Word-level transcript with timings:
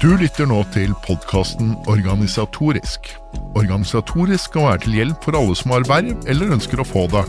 Du 0.00 0.14
lytter 0.16 0.46
nå 0.48 0.62
til 0.72 0.94
podkasten 1.04 1.74
Organisatorisk. 1.92 3.10
Organisatorisk 3.52 4.46
skal 4.48 4.64
være 4.64 4.80
til 4.86 4.94
hjelp 4.96 5.26
for 5.26 5.36
alle 5.36 5.56
som 5.60 5.74
har 5.74 5.84
verv 5.90 6.24
eller 6.24 6.54
ønsker 6.56 6.80
å 6.80 6.86
få 6.88 7.02
det. 7.12 7.26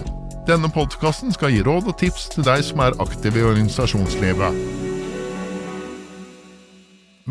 Denne 0.47 0.70
podkasten 0.72 1.36
skal 1.36 1.52
gi 1.52 1.65
råd 1.68 1.90
og 1.92 1.97
tips 1.99 2.29
til 2.31 2.47
deg 2.47 2.63
som 2.63 2.79
er 2.86 2.96
aktiv 3.04 3.36
i 3.36 3.44
organisasjonslivet. 3.49 4.63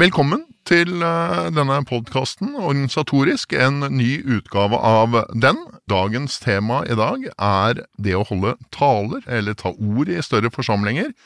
Velkommen 0.05 0.45
til 0.69 1.01
eh, 1.09 1.49
denne 1.57 1.81
podkasten 1.89 2.53
Organisatorisk, 2.61 3.57
en 3.57 3.87
ny 3.97 4.19
utgave 4.21 4.77
av 4.77 5.23
den. 5.33 5.65
Dagens 5.89 6.37
tema 6.45 6.85
i 6.85 7.01
dag 7.01 7.31
er 7.33 7.87
det 7.97 8.21
å 8.21 8.27
holde 8.29 8.59
taler, 8.77 9.25
eller 9.25 9.57
ta 9.57 9.73
ord 9.73 10.13
i 10.13 10.21
større 10.21 10.53
forsamlinger. 10.53 11.17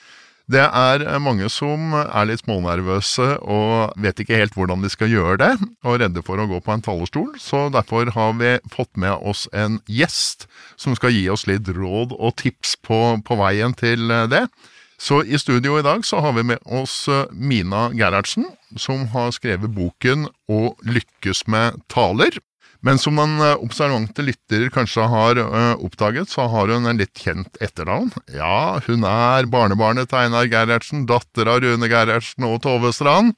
Det 0.45 0.61
er 0.61 1.07
mange 1.25 1.47
som 1.49 1.95
er 1.97 2.27
litt 2.29 2.43
smånervøse 2.43 3.29
og 3.41 3.95
vet 3.97 4.19
ikke 4.21 4.37
helt 4.37 4.57
hvordan 4.59 4.83
de 4.85 4.91
skal 4.93 5.09
gjøre 5.09 5.39
det, 5.41 5.53
og 5.89 6.03
redde 6.03 6.21
for 6.27 6.37
å 6.37 6.45
gå 6.51 6.59
på 6.61 6.75
en 6.75 6.85
talerstol, 6.85 7.31
så 7.41 7.71
derfor 7.73 8.13
har 8.13 8.37
vi 8.37 8.59
fått 8.75 8.93
med 9.01 9.25
oss 9.25 9.47
en 9.57 9.79
gjest 9.89 10.45
som 10.77 10.93
skal 10.99 11.17
gi 11.17 11.25
oss 11.33 11.47
litt 11.49 11.71
råd 11.73 12.13
og 12.19 12.37
tips 12.43 12.77
på, 12.85 13.01
på 13.25 13.41
veien 13.41 13.73
til 13.73 14.13
det. 14.29 14.45
Så 15.01 15.23
i 15.25 15.41
studio 15.41 15.79
i 15.79 15.85
dag 15.85 16.05
så 16.05 16.21
har 16.21 16.37
vi 16.37 16.45
med 16.53 16.61
oss 16.69 17.09
Mina 17.33 17.89
Gerhardsen, 17.97 18.45
som 18.77 19.09
har 19.17 19.33
skrevet 19.35 19.73
boken 19.73 20.29
Å 20.53 20.61
lykkes 20.85 21.47
med 21.49 21.81
taler. 21.89 22.37
Men 22.85 22.99
som 23.01 23.17
den 23.17 23.39
observante 23.57 24.21
lytter 24.27 24.67
kanskje 24.75 25.07
har 25.09 25.39
oppdaget, 25.81 26.29
så 26.29 26.45
har 26.53 26.69
hun 26.69 26.85
en 26.91 26.99
litt 27.01 27.17
kjent 27.17 27.57
etternavn. 27.65 28.11
Ja, 28.35 28.77
hun 28.85 29.07
er 29.09 29.49
barnebarnet 29.49 30.11
til 30.11 30.21
Einar 30.21 30.51
Gerhardsen, 30.53 31.07
datter 31.09 31.49
av 31.49 31.63
Rune 31.65 31.89
Gerhardsen 31.89 32.45
og 32.45 32.59
Tove 32.67 32.93
Strand. 32.93 33.33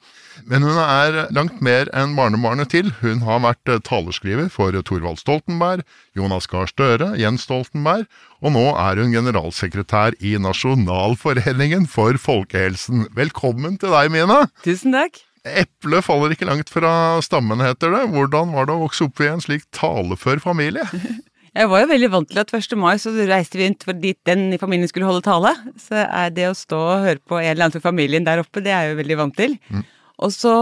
Men 0.51 0.67
hun 0.67 0.75
er 0.83 1.29
langt 1.35 1.61
mer 1.63 1.87
enn 1.95 2.17
barnebarnet 2.17 2.73
til. 2.75 2.91
Hun 2.99 3.23
har 3.23 3.39
vært 3.45 3.71
talerskriver 3.87 4.51
for 4.51 4.75
Thorvald 4.75 5.21
Stoltenberg, 5.23 5.87
Jonas 6.17 6.49
Gahr 6.51 6.67
Støre, 6.67 7.13
Jens 7.15 7.47
Stoltenberg, 7.47 8.03
og 8.43 8.51
nå 8.53 8.65
er 8.75 8.99
hun 8.99 9.15
generalsekretær 9.15 10.19
i 10.19 10.35
Nasjonalforeningen 10.43 11.87
for 11.87 12.19
folkehelsen. 12.19 13.07
Velkommen 13.15 13.79
til 13.79 13.95
deg, 13.95 14.11
Mina. 14.11 14.43
Tusen 14.67 14.91
takk. 14.99 15.23
Eplet 15.63 16.05
faller 16.05 16.33
ikke 16.33 16.47
langt 16.49 16.69
fra 16.71 16.91
stammen, 17.25 17.61
heter 17.63 17.93
det. 17.93 18.03
Hvordan 18.13 18.53
var 18.55 18.67
det 18.67 18.75
å 18.75 18.83
vokse 18.85 19.07
opp 19.07 19.23
i 19.23 19.31
en 19.31 19.43
slik 19.43 19.65
talefør 19.75 20.41
familie? 20.43 20.85
Jeg 21.57 21.71
var 21.71 21.81
jo 21.81 21.89
veldig 21.89 22.09
vant 22.13 22.29
til 22.29 22.37
at 22.37 22.51
1. 22.53 22.75
mai 22.77 22.99
så 23.01 23.09
reiste 23.15 23.57
vi 23.57 23.65
rundt 23.65 23.85
dit 24.03 24.17
den 24.29 24.51
i 24.53 24.59
familien 24.61 24.89
skulle 24.91 25.07
holde 25.09 25.23
tale. 25.25 25.55
Så 25.81 25.97
er 26.03 26.29
det 26.35 26.51
å 26.51 26.57
stå 26.57 26.77
og 26.77 27.05
høre 27.07 27.23
på 27.23 27.39
en 27.39 27.47
eller 27.49 27.65
annen 27.65 27.73
fra 27.73 27.87
familien 27.87 28.27
der 28.27 28.43
oppe, 28.43 28.61
det 28.61 28.73
er 28.75 28.85
jeg 28.85 28.93
jo 28.93 28.99
veldig 28.99 29.17
vant 29.23 29.37
til. 29.39 29.55
Mm. 29.73 29.85
Og 30.27 30.33
så 30.35 30.53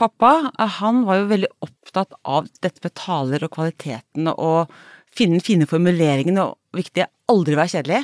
pappa, 0.00 0.50
han 0.80 1.04
var 1.06 1.20
jo 1.20 1.30
veldig 1.30 1.52
opptatt 1.64 2.18
av 2.26 2.50
dette 2.64 2.82
med 2.82 2.96
taler 2.98 3.46
og 3.46 3.54
kvaliteten 3.54 4.32
og 4.34 4.72
finne 5.16 5.38
fine 5.44 5.68
formuleringene 5.68 6.42
og 6.42 6.58
viktig 6.76 7.06
aldri 7.30 7.56
være 7.56 7.76
kjedelig. 7.76 8.02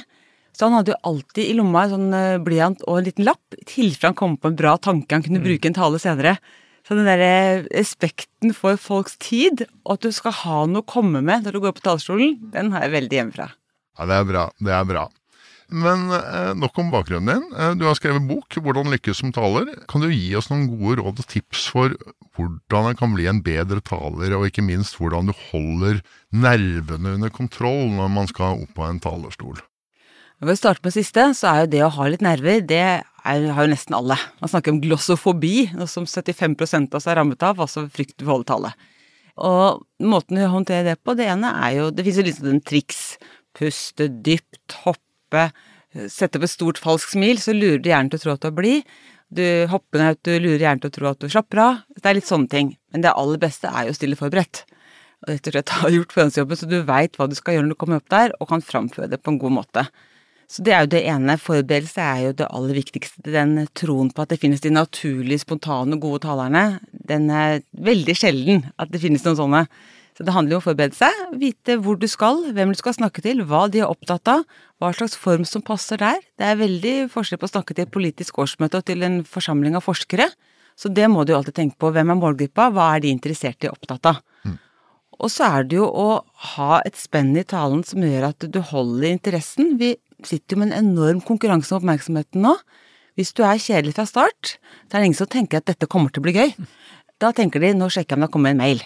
Så 0.53 0.69
han 0.69 0.77
hadde 0.77 0.93
jo 0.93 1.01
alltid 1.09 1.47
i 1.49 1.55
lomma 1.57 1.87
en 1.87 1.95
sånn 1.95 2.43
blyant 2.45 2.83
og 2.85 2.99
en 2.99 3.07
liten 3.07 3.25
lapp 3.25 3.57
i 3.57 3.65
tilfelle 3.65 4.13
han 4.13 4.19
kom 4.19 4.35
på 4.37 4.51
en 4.51 4.59
bra 4.59 4.75
tanke 4.77 5.17
han 5.17 5.25
kunne 5.25 5.41
bruke 5.45 5.71
en 5.71 5.79
tale 5.79 6.01
senere. 6.03 6.37
Så 6.87 6.99
den 6.99 7.07
derre 7.07 7.63
respekten 7.71 8.53
for 8.57 8.77
folks 8.81 9.15
tid, 9.23 9.65
og 9.87 9.97
at 9.97 10.07
du 10.07 10.15
skal 10.15 10.35
ha 10.43 10.63
noe 10.67 10.83
å 10.83 10.93
komme 10.93 11.23
med 11.23 11.47
når 11.47 11.55
du 11.55 11.63
går 11.63 11.77
på 11.77 11.85
talerstolen, 11.87 12.39
den 12.55 12.73
har 12.75 12.87
jeg 12.87 12.97
veldig 12.97 13.19
hjemmefra. 13.21 13.49
Ja, 13.99 14.09
det 14.11 14.17
er 14.19 14.27
bra. 14.29 14.47
Det 14.59 14.75
er 14.75 14.89
bra. 14.89 15.05
Men 15.73 16.11
eh, 16.13 16.53
nok 16.59 16.79
om 16.83 16.91
bakgrunnen 16.93 17.31
din. 17.31 17.45
Eh, 17.57 17.75
du 17.81 17.87
har 17.87 17.97
skrevet 17.97 18.27
bok 18.29 18.59
'Hvordan 18.59 18.93
lykkes 18.93 19.23
som 19.23 19.33
taler'. 19.33 19.87
Kan 19.89 20.03
du 20.03 20.11
gi 20.11 20.35
oss 20.37 20.51
noen 20.51 20.67
gode 20.69 21.01
råd 21.01 21.23
og 21.23 21.29
tips 21.31 21.69
for 21.73 21.95
hvordan 22.37 22.91
en 22.91 22.99
kan 22.99 23.15
bli 23.15 23.29
en 23.31 23.41
bedre 23.45 23.81
taler, 23.81 24.35
og 24.37 24.49
ikke 24.49 24.65
minst 24.65 24.99
hvordan 24.99 25.31
du 25.31 25.35
holder 25.53 26.03
nervene 26.33 27.15
under 27.17 27.31
kontroll 27.31 27.89
når 27.95 28.09
man 28.11 28.29
skal 28.29 28.61
opp 28.67 28.75
på 28.77 28.85
en 28.89 29.01
talerstol? 29.01 29.63
Når 30.43 30.49
vi 30.51 30.59
starter 30.59 30.83
med 30.83 30.91
siste, 30.97 31.25
så 31.39 31.47
er 31.47 31.59
jo 31.63 31.67
det 31.71 31.81
å 31.87 31.93
ha 31.95 32.05
litt 32.11 32.23
nerver, 32.27 32.65
det 32.67 32.81
er, 32.83 33.05
har 33.23 33.63
jo 33.63 33.71
nesten 33.71 33.95
alle. 33.95 34.17
Man 34.41 34.51
snakker 34.51 34.73
om 34.73 34.81
glossofobi, 34.83 35.69
noe 35.79 35.87
som 35.87 36.03
75 36.03 36.57
av 36.91 36.97
oss 36.99 37.07
er 37.07 37.15
rammet 37.21 37.45
av, 37.47 37.61
altså 37.63 37.85
frykt 37.87 38.25
for 38.25 38.33
å 38.33 38.57
holde. 38.57 38.73
Og 39.39 39.85
måten 40.03 40.41
vi 40.41 40.49
håndterer 40.51 40.89
det 40.91 40.97
på, 41.07 41.15
det 41.15 41.29
ene 41.31 41.55
er 41.63 41.77
jo 41.77 41.87
Det 41.95 42.03
finnes 42.03 42.19
jo 42.19 42.27
liksom 42.27 42.51
en 42.51 42.61
triks. 42.61 42.99
Puste 43.55 44.11
dypt, 44.27 44.81
hoppe, 44.83 45.47
sette 46.11 46.43
opp 46.43 46.51
et 46.51 46.55
stort 46.57 46.83
falskt 46.83 47.15
smil, 47.15 47.39
så 47.39 47.55
lurer 47.55 47.79
du 47.79 47.89
hjernen 47.93 48.11
til 48.11 48.19
å 48.19 48.27
tro 48.27 48.35
at 48.35 48.43
du 48.43 48.51
er 48.51 48.59
blid. 48.59 48.93
Du 49.31 49.47
hopper 49.71 50.03
ned, 50.03 50.23
du 50.27 50.35
lurer 50.35 50.67
hjernen 50.67 50.83
til 50.83 50.91
å 50.91 50.99
tro 50.99 51.13
at 51.15 51.23
du 51.23 51.31
slapper 51.31 51.67
av. 51.69 51.83
Det 51.95 52.09
er 52.11 52.19
litt 52.19 52.33
sånne 52.35 52.51
ting. 52.51 52.77
Men 52.91 53.07
det 53.07 53.15
aller 53.15 53.39
beste 53.39 53.71
er 53.71 53.87
jo 53.87 53.95
å 53.95 54.03
stille 54.03 54.19
forberedt. 54.19 54.67
Og 55.23 55.37
rett 55.37 55.47
og 55.47 55.55
slett 55.55 55.79
ha 55.79 55.99
gjort 56.01 56.19
forhåndsjobben, 56.19 56.59
så 56.59 56.67
du 56.67 56.81
veit 56.83 57.15
hva 57.15 57.31
du 57.31 57.39
skal 57.39 57.61
gjøre 57.61 57.71
når 57.71 57.77
du 57.77 57.85
kommer 57.87 58.03
opp 58.03 58.11
der, 58.11 58.35
og 58.43 58.51
kan 58.51 58.73
framføre 58.75 59.07
det 59.13 59.23
på 59.23 59.31
en 59.31 59.39
god 59.39 59.63
måte. 59.63 59.93
Så 60.53 60.61
det 60.67 60.75
er 60.77 60.85
jo 60.85 60.91
det 60.93 61.01
ene. 61.09 61.39
Forberedelse 61.41 62.05
er 62.05 62.19
jo 62.27 62.35
det 62.43 62.51
aller 62.53 62.77
viktigste. 62.77 63.25
Den 63.25 63.55
troen 63.79 64.11
på 64.13 64.25
at 64.25 64.35
det 64.35 64.41
finnes 64.43 64.61
de 64.61 64.73
naturlige, 64.75 65.41
spontane, 65.47 65.97
gode 66.01 66.21
talerne, 66.27 66.83
den 66.93 67.31
er 67.33 67.63
veldig 67.73 68.17
sjelden 68.19 68.67
at 68.77 68.93
det 68.93 69.01
finnes 69.01 69.25
noen 69.25 69.39
sånne. 69.39 69.63
Så 70.13 70.27
det 70.29 70.35
handler 70.37 70.55
jo 70.55 70.59
om 70.59 70.65
å 70.67 70.67
forberede 70.67 70.97
seg, 70.97 71.21
vite 71.41 71.79
hvor 71.81 71.97
du 71.97 72.05
skal, 72.11 72.43
hvem 72.53 72.75
du 72.75 72.77
skal 72.77 72.93
snakke 72.99 73.25
til, 73.25 73.41
hva 73.49 73.65
de 73.73 73.81
er 73.81 73.89
opptatt 73.89 74.29
av, 74.29 74.43
hva 74.77 74.91
slags 74.93 75.17
form 75.17 75.47
som 75.49 75.65
passer 75.65 76.03
der. 76.03 76.21
Det 76.37 76.51
er 76.51 76.61
veldig 76.61 76.95
forskjell 77.15 77.41
på 77.41 77.49
å 77.49 77.55
snakke 77.55 77.77
til 77.79 77.87
et 77.87 77.95
politisk 77.95 78.43
årsmøte 78.45 78.83
og 78.83 78.91
til 78.91 79.07
en 79.09 79.23
forsamling 79.25 79.79
av 79.79 79.87
forskere. 79.87 80.29
Så 80.77 80.93
det 80.93 81.09
må 81.09 81.25
du 81.25 81.33
jo 81.33 81.39
alltid 81.39 81.57
tenke 81.57 81.81
på. 81.81 81.95
Hvem 81.97 82.13
er 82.13 82.21
målgruppa, 82.21 82.69
hva 82.77 82.91
er 82.93 83.05
de 83.05 83.13
interessert 83.15 83.65
i 83.65 83.71
og 83.71 83.79
opptatt 83.79 84.13
av? 84.13 84.21
Mm. 84.45 84.61
Og 85.23 85.33
så 85.33 85.49
er 85.49 85.69
det 85.69 85.81
jo 85.81 85.89
å 85.89 86.09
ha 86.57 86.81
et 86.85 86.99
spenn 86.99 87.33
i 87.39 87.45
talen 87.49 87.85
som 87.87 88.05
gjør 88.05 88.29
at 88.33 88.45
du 88.53 88.61
holder 88.73 89.15
interessen. 89.15 89.77
Vi 89.81 89.95
sitter 90.29 90.57
jo 90.57 90.63
med 90.63 90.73
en 90.73 90.93
enorm 90.93 91.23
konkurranse 91.25 91.73
om 91.73 91.81
oppmerksomheten 91.81 92.45
nå. 92.45 92.55
Hvis 93.19 93.35
du 93.37 93.43
er 93.45 93.61
kjedelig 93.61 93.97
fra 93.97 94.07
start, 94.09 94.57
så 94.89 94.97
er 94.97 95.03
det 95.03 95.11
ingen 95.11 95.19
som 95.19 95.31
tenker 95.31 95.61
at 95.61 95.69
dette 95.69 95.89
kommer 95.91 96.13
til 96.13 96.23
å 96.23 96.27
bli 96.27 96.37
gøy. 96.37 96.55
Da 97.21 97.33
tenker 97.37 97.63
de 97.63 97.75
nå 97.77 97.91
sjekker 97.93 98.15
jeg 98.15 98.19
om 98.19 98.25
det 98.25 98.31
har 98.31 98.35
kommet 98.35 98.55
en 98.55 98.63
mail, 98.63 98.81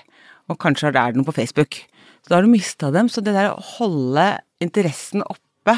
og 0.50 0.58
kanskje 0.62 0.90
er 0.90 0.96
det 0.96 1.20
noe 1.20 1.28
på 1.28 1.36
Facebook. 1.36 1.78
Så 2.26 2.32
da 2.32 2.40
har 2.40 2.46
du 2.46 2.50
mista 2.50 2.90
dem. 2.90 3.10
Så 3.12 3.22
det 3.22 3.36
der 3.36 3.52
å 3.52 3.62
holde 3.78 4.26
interessen 4.62 5.22
oppe, 5.22 5.76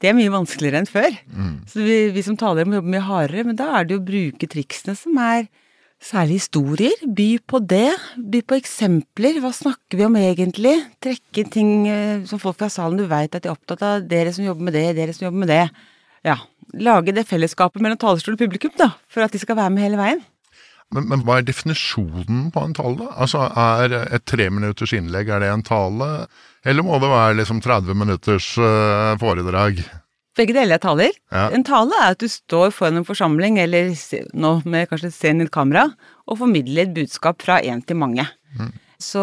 det 0.00 0.08
er 0.10 0.16
mye 0.16 0.32
vanskeligere 0.32 0.80
enn 0.80 0.88
før. 0.88 1.16
Mm. 1.34 1.56
Så 1.68 1.82
vi, 1.82 1.96
vi, 2.14 2.22
som 2.24 2.38
taler 2.40 2.68
må 2.68 2.78
jobbe 2.78 2.94
mye 2.94 3.08
hardere, 3.08 3.44
men 3.48 3.58
da 3.58 3.72
er 3.76 3.88
det 3.88 3.96
jo 3.96 4.00
å 4.00 4.06
bruke 4.06 4.48
triksene 4.50 4.94
som 4.96 5.18
er 5.20 5.48
Særlig 6.00 6.38
historier. 6.40 6.96
By 7.04 7.28
på 7.44 7.60
det. 7.60 7.92
By 8.16 8.40
på 8.48 8.56
eksempler. 8.56 9.36
Hva 9.44 9.52
snakker 9.52 9.98
vi 10.00 10.06
om 10.06 10.16
egentlig? 10.16 10.72
Trekke 11.04 11.44
ting 11.52 11.84
eh, 11.92 12.22
som 12.28 12.40
folk 12.40 12.56
fra 12.60 12.70
salen 12.72 12.96
du 12.96 13.04
veit 13.10 13.34
at 13.36 13.44
de 13.44 13.50
er 13.50 13.56
opptatt 13.56 13.84
av. 13.84 14.06
Dere 14.08 14.32
som 14.32 14.46
jobber 14.46 14.70
med 14.70 14.78
det, 14.78 14.86
dere 14.96 15.12
som 15.16 15.28
jobber 15.28 15.44
med 15.44 15.52
det. 15.52 15.64
Ja. 16.24 16.38
Lage 16.80 17.12
det 17.12 17.26
fellesskapet 17.28 17.82
mellom 17.84 18.00
talerstol 18.00 18.38
og 18.38 18.40
publikum, 18.40 18.72
da. 18.80 18.94
For 19.12 19.26
at 19.26 19.34
de 19.34 19.42
skal 19.42 19.58
være 19.58 19.74
med 19.74 19.84
hele 19.84 20.00
veien. 20.00 20.24
Men, 20.90 21.06
men 21.10 21.22
hva 21.26 21.38
er 21.38 21.46
definisjonen 21.46 22.48
på 22.54 22.64
en 22.64 22.74
tale? 22.74 22.96
da? 22.98 23.12
Altså, 23.20 23.44
Er 23.44 23.94
et 24.00 24.26
treminutters 24.26 24.94
innlegg 24.96 25.28
er 25.30 25.44
det 25.44 25.52
en 25.52 25.66
tale, 25.66 26.08
eller 26.66 26.86
må 26.86 26.98
det 27.02 27.10
være 27.12 27.36
liksom 27.42 27.60
30 27.62 27.98
minutters 27.98 28.54
uh, 28.58 29.14
foredrag? 29.20 29.84
Begge 30.38 30.54
deler 30.54 30.78
er 30.78 30.82
taler. 30.82 31.16
Ja. 31.32 31.48
En 31.54 31.64
tale 31.66 31.96
er 31.98 32.14
at 32.14 32.20
du 32.22 32.28
står 32.30 32.70
foran 32.74 33.00
en 33.00 33.06
forsamling, 33.06 33.58
eller 33.62 33.90
nå 34.38 34.52
med 34.64 34.90
kanskje 34.90 35.10
et 35.32 35.50
kamera, 35.50 35.88
og 36.26 36.38
formidler 36.38 36.86
et 36.86 36.94
budskap 36.94 37.42
fra 37.42 37.58
én 37.60 37.82
til 37.84 37.98
mange. 37.98 38.26
Mm. 38.58 38.70
Så 39.00 39.22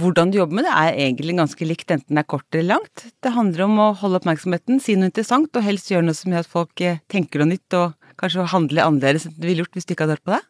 hvordan 0.00 0.32
du 0.32 0.38
jobber 0.38 0.58
med 0.58 0.64
det 0.64 0.72
er 0.72 0.98
egentlig 1.06 1.36
ganske 1.36 1.66
likt, 1.68 1.90
enten 1.92 2.16
det 2.16 2.24
er 2.24 2.30
kort 2.32 2.56
eller 2.56 2.78
langt. 2.78 3.04
Det 3.22 3.34
handler 3.34 3.66
om 3.66 3.78
å 3.78 3.88
holde 4.00 4.22
oppmerksomheten, 4.22 4.80
si 4.80 4.96
noe 4.96 5.10
interessant, 5.10 5.52
og 5.52 5.66
helst 5.66 5.92
gjøre 5.92 6.06
noe 6.08 6.16
som 6.16 6.32
gjør 6.32 6.46
at 6.46 6.50
folk 6.50 6.80
eh, 6.80 7.02
tenker 7.12 7.42
noe 7.42 7.52
nytt, 7.52 7.76
og 7.76 7.94
kanskje 8.20 8.48
handle 8.54 8.86
annerledes 8.88 9.28
enn 9.28 9.36
du 9.36 9.44
ville 9.46 9.64
gjort 9.64 9.76
hvis 9.76 9.86
du 9.86 9.92
ikke 9.92 10.06
hadde 10.06 10.16
hørt 10.16 10.26
på 10.26 10.34
det. 10.38 10.42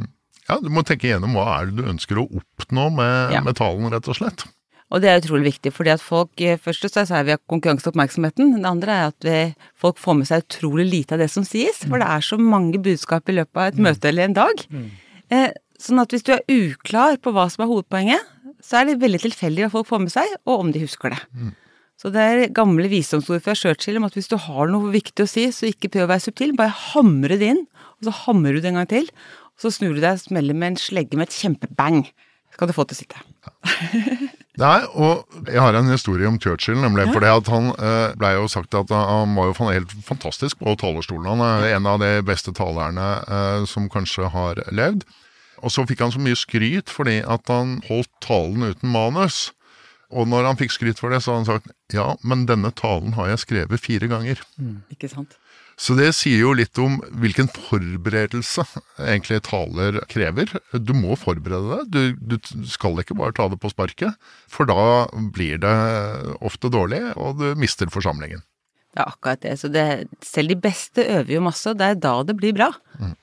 Mm. 0.00 0.10
Ja, 0.48 0.58
du 0.58 0.70
må 0.74 0.84
tenke 0.84 1.06
igjennom 1.06 1.38
hva 1.38 1.46
er 1.54 1.70
det 1.70 1.78
du 1.78 1.92
ønsker 1.92 2.18
å 2.18 2.26
oppnå 2.42 2.88
med, 2.98 3.36
ja. 3.36 3.44
med 3.46 3.56
talen, 3.60 3.88
rett 3.94 4.10
og 4.10 4.18
slett. 4.18 4.48
Og 4.90 5.02
det 5.02 5.10
er 5.10 5.20
utrolig 5.20 5.52
viktig, 5.52 5.70
fordi 5.74 5.92
at 5.92 6.02
folk 6.02 6.42
eh, 6.42 6.58
Først 6.58 6.84
og 6.88 6.92
fremst 6.94 7.14
er 7.14 7.26
vi 7.28 7.36
konkurranseoppmerksomheten. 7.52 8.56
Det 8.58 8.66
andre 8.70 8.96
er 8.96 9.12
at 9.12 9.26
vi, 9.26 9.38
folk 9.78 10.00
får 10.02 10.18
med 10.18 10.30
seg 10.30 10.44
utrolig 10.44 10.88
lite 10.88 11.14
av 11.14 11.22
det 11.22 11.30
som 11.30 11.46
sies. 11.46 11.84
For 11.86 12.02
det 12.02 12.08
er 12.10 12.26
så 12.26 12.38
mange 12.40 12.80
budskap 12.82 13.30
i 13.30 13.38
løpet 13.38 13.54
av 13.60 13.70
et 13.70 13.78
mm. 13.78 13.86
møte 13.86 14.10
eller 14.10 14.26
en 14.26 14.36
dag. 14.40 14.64
Mm. 14.74 14.90
Eh, 15.36 15.48
sånn 15.80 16.02
at 16.02 16.12
hvis 16.12 16.26
du 16.26 16.34
er 16.34 16.44
uklar 16.50 17.20
på 17.22 17.32
hva 17.36 17.46
som 17.52 17.64
er 17.64 17.70
hovedpoenget, 17.70 18.36
så 18.60 18.80
er 18.80 18.90
det 18.90 19.00
veldig 19.00 19.22
tilfeldig 19.22 19.66
hva 19.66 19.72
folk 19.78 19.88
får 19.88 20.02
med 20.02 20.12
seg, 20.12 20.32
og 20.44 20.66
om 20.66 20.72
de 20.74 20.82
husker 20.82 21.14
det. 21.14 21.20
Mm. 21.32 21.54
Så 22.00 22.10
det 22.12 22.24
er 22.24 22.52
gamle 22.56 22.88
visdomsord 22.88 23.42
fra 23.44 23.54
Churchill 23.56 24.00
om 24.00 24.06
at 24.08 24.16
hvis 24.16 24.30
du 24.30 24.36
har 24.40 24.70
noe 24.72 24.92
viktig 24.92 25.24
å 25.24 25.28
si, 25.28 25.46
så 25.52 25.68
ikke 25.68 25.90
prøv 25.92 26.06
å 26.06 26.10
være 26.14 26.24
subtil, 26.26 26.54
bare 26.56 26.72
hamre 26.94 27.36
det 27.40 27.54
inn, 27.54 27.62
og 28.00 28.08
så 28.08 28.16
hamrer 28.24 28.56
du 28.56 28.64
det 28.64 28.72
en 28.72 28.80
gang 28.80 28.90
til, 28.90 29.10
og 29.52 29.64
så 29.66 29.72
snur 29.76 29.96
du 29.96 30.02
deg 30.02 30.16
og 30.16 30.22
smeller 30.24 30.56
med 30.56 30.72
en 30.72 30.80
slegge 30.80 31.20
med 31.20 31.28
et 31.28 31.36
kjempebang. 31.36 32.02
Så 32.50 32.62
kan 32.62 32.70
du 32.70 32.76
få 32.76 32.88
til 32.88 32.96
å 32.96 33.02
sitte. 33.02 33.24
Ja. 33.44 34.30
Nei, 34.60 34.80
og 34.92 35.24
jeg 35.48 35.60
har 35.62 35.76
en 35.76 35.88
historie 35.88 36.28
om 36.28 36.36
Churchill, 36.40 36.80
nemlig. 36.82 37.06
Ja. 37.08 37.14
For 37.14 37.52
han 37.54 37.70
eh, 37.76 38.12
blei 38.20 38.34
jo 38.36 38.48
sagt 38.52 38.76
at 38.76 38.92
han 38.92 39.32
var 39.38 39.48
jo 39.48 39.70
helt 39.70 39.94
fantastisk 40.04 40.60
på 40.60 40.74
talerstolen. 40.80 41.28
Han 41.32 41.44
er 41.46 41.76
en 41.78 41.88
av 41.88 42.00
de 42.02 42.12
beste 42.26 42.52
talerne 42.56 43.08
eh, 43.24 43.64
som 43.70 43.88
kanskje 43.92 44.28
har 44.34 44.60
levd. 44.68 45.06
Og 45.64 45.72
så 45.72 45.84
fikk 45.88 46.04
han 46.04 46.12
så 46.12 46.20
mye 46.22 46.38
skryt 46.38 46.92
fordi 46.92 47.20
at 47.24 47.48
han 47.52 47.78
holdt 47.88 48.12
talen 48.24 48.68
uten 48.68 48.92
manus. 48.92 49.50
Og 50.10 50.26
når 50.28 50.48
han 50.48 50.58
fikk 50.58 50.74
skryt 50.74 51.00
for 51.00 51.12
det, 51.14 51.22
så 51.22 51.32
har 51.32 51.42
han 51.42 51.48
sagt 51.48 51.94
ja, 51.94 52.12
men 52.26 52.44
denne 52.48 52.72
talen 52.76 53.14
har 53.16 53.30
jeg 53.32 53.44
skrevet 53.44 53.82
fire 53.82 54.10
ganger. 54.10 54.42
Mm. 54.58 54.80
Ikke 54.92 55.08
sant? 55.08 55.39
Så 55.80 55.94
det 55.96 56.10
sier 56.12 56.42
jo 56.42 56.50
litt 56.52 56.76
om 56.82 56.98
hvilken 57.22 57.48
forberedelse 57.48 58.66
egentlig 59.00 59.38
taler 59.46 59.96
krever. 60.12 60.52
Du 60.76 60.92
må 60.92 61.16
forberede 61.16 61.78
deg, 61.88 62.20
du, 62.20 62.36
du, 62.36 62.66
skal 62.68 63.00
ikke 63.00 63.16
bare 63.16 63.32
ta 63.36 63.46
det 63.48 63.56
på 63.62 63.70
sparket. 63.72 64.18
For 64.52 64.68
da 64.68 65.08
blir 65.32 65.62
det 65.62 65.72
ofte 66.44 66.68
dårlig, 66.72 67.00
og 67.16 67.40
du 67.40 67.54
mister 67.60 67.88
forsamlingen. 67.92 68.44
Det 68.92 69.00
er 69.00 69.08
akkurat 69.08 69.40
det. 69.46 69.56
Så 69.62 69.72
det, 69.72 69.86
selv 70.26 70.52
de 70.52 70.60
beste 70.60 71.06
øver 71.16 71.38
jo 71.38 71.42
masse, 71.48 71.72
og 71.72 71.80
det 71.80 71.88
er 71.94 72.00
da 72.04 72.14
det 72.28 72.36
blir 72.36 72.52
bra. 72.60 72.68
Mm. 73.00 73.16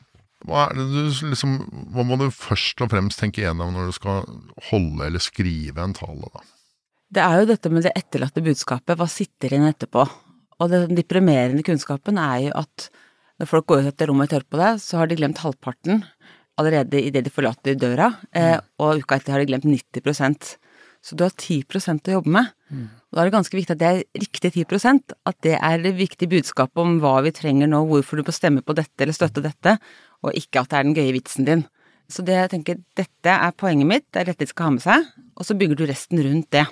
Hva, 0.47 0.67
du, 0.73 0.99
liksom, 1.29 1.57
hva 1.93 2.05
må 2.07 2.17
du 2.17 2.29
først 2.33 2.81
og 2.81 2.89
fremst 2.93 3.21
tenke 3.21 3.43
igjennom 3.43 3.73
når 3.75 3.89
du 3.89 3.97
skal 3.97 4.25
holde 4.71 5.05
eller 5.05 5.21
skrive 5.21 5.83
en 5.83 5.97
tale, 5.97 6.29
da? 6.33 6.45
Det 7.13 7.23
er 7.23 7.41
jo 7.41 7.49
dette 7.53 7.69
med 7.71 7.85
det 7.85 7.93
etterlatte 7.99 8.41
budskapet. 8.43 8.97
Hva 8.97 9.05
sitter 9.11 9.53
igjen 9.53 9.69
etterpå? 9.69 10.07
Og 10.61 10.71
den 10.73 10.97
deprimerende 10.97 11.65
kunnskapen 11.65 12.17
er 12.21 12.47
jo 12.47 12.55
at 12.57 12.89
når 13.37 13.49
folk 13.49 13.67
går 13.69 13.83
ut 13.83 13.91
etter 13.91 14.09
rommet 14.09 14.31
og 14.31 14.33
tør 14.33 14.45
på 14.49 14.59
det, 14.61 14.71
så 14.81 15.01
har 15.01 15.09
de 15.09 15.17
glemt 15.19 15.41
halvparten 15.43 16.01
allerede 16.57 17.01
idet 17.05 17.27
de 17.27 17.33
forlater 17.33 17.77
døra, 17.77 18.11
eh, 18.33 18.55
mm. 18.57 18.69
og 18.81 19.03
uka 19.03 19.19
etter 19.19 19.35
har 19.35 19.43
de 19.43 19.51
glemt 19.51 19.67
90% 19.69 20.55
Så 21.05 21.15
du 21.15 21.21
har 21.23 21.31
10 21.31 21.61
å 22.09 22.11
jobbe 22.17 22.31
med. 22.33 22.47
Mm. 22.73 22.87
Og 22.89 23.15
da 23.15 23.21
er 23.21 23.29
det 23.29 23.35
ganske 23.37 23.55
viktig 23.55 23.75
at 23.75 23.79
det 23.79 23.87
er 23.87 24.23
riktig 24.23 24.49
10% 24.65 25.13
at 25.29 25.37
det 25.45 25.53
er 25.55 25.77
det 25.83 25.93
viktige 25.95 26.27
budskapet 26.27 26.81
om 26.81 26.97
hva 26.99 27.21
vi 27.23 27.31
trenger 27.31 27.69
nå, 27.69 27.83
hvorfor 27.85 28.17
du 28.17 28.25
må 28.25 28.33
stemme 28.33 28.65
på 28.65 28.75
dette 28.75 29.05
eller 29.05 29.15
støtte 29.15 29.45
dette, 29.45 29.77
og 30.25 30.33
ikke 30.35 30.65
at 30.65 30.73
det 30.73 30.79
er 30.79 30.87
den 30.87 30.97
gøye 30.97 31.13
vitsen 31.15 31.47
din. 31.47 31.63
Så 32.09 32.25
det 32.25 32.35
jeg 32.35 32.51
tenker, 32.55 32.81
dette 32.97 33.29
er 33.29 33.55
poenget 33.55 33.87
mitt, 33.87 34.07
det 34.11 34.23
er 34.23 34.31
dette 34.31 34.43
de 34.43 34.49
skal 34.49 34.67
ha 34.67 34.75
med 34.75 34.83
seg, 34.83 35.07
og 35.37 35.47
så 35.47 35.55
bygger 35.59 35.79
du 35.79 35.85
resten 35.87 36.23
rundt 36.25 36.49
det. 36.57 36.65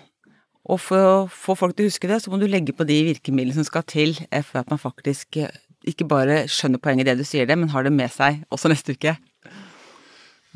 Og 0.66 0.82
for 0.82 1.06
å 1.06 1.18
få 1.30 1.54
folk 1.58 1.76
til 1.78 1.86
å 1.86 1.92
huske 1.92 2.10
det, 2.10 2.22
så 2.24 2.32
må 2.34 2.40
du 2.42 2.48
legge 2.50 2.74
på 2.74 2.88
de 2.90 2.98
virkemidlene 3.12 3.60
som 3.60 3.68
skal 3.68 3.86
til 3.90 4.16
eh, 4.32 4.42
for 4.46 4.64
at 4.64 4.72
man 4.74 4.82
faktisk 4.82 5.38
eh, 5.38 5.54
ikke 5.86 6.08
bare 6.10 6.46
skjønner 6.50 6.82
poenget 6.82 7.06
i 7.06 7.12
det 7.12 7.20
du 7.22 7.28
sier 7.28 7.46
det, 7.46 7.58
men 7.60 7.70
har 7.74 7.86
det 7.86 7.94
med 7.94 8.10
seg 8.14 8.42
også 8.54 8.72
neste 8.72 8.96
uke. 8.98 9.14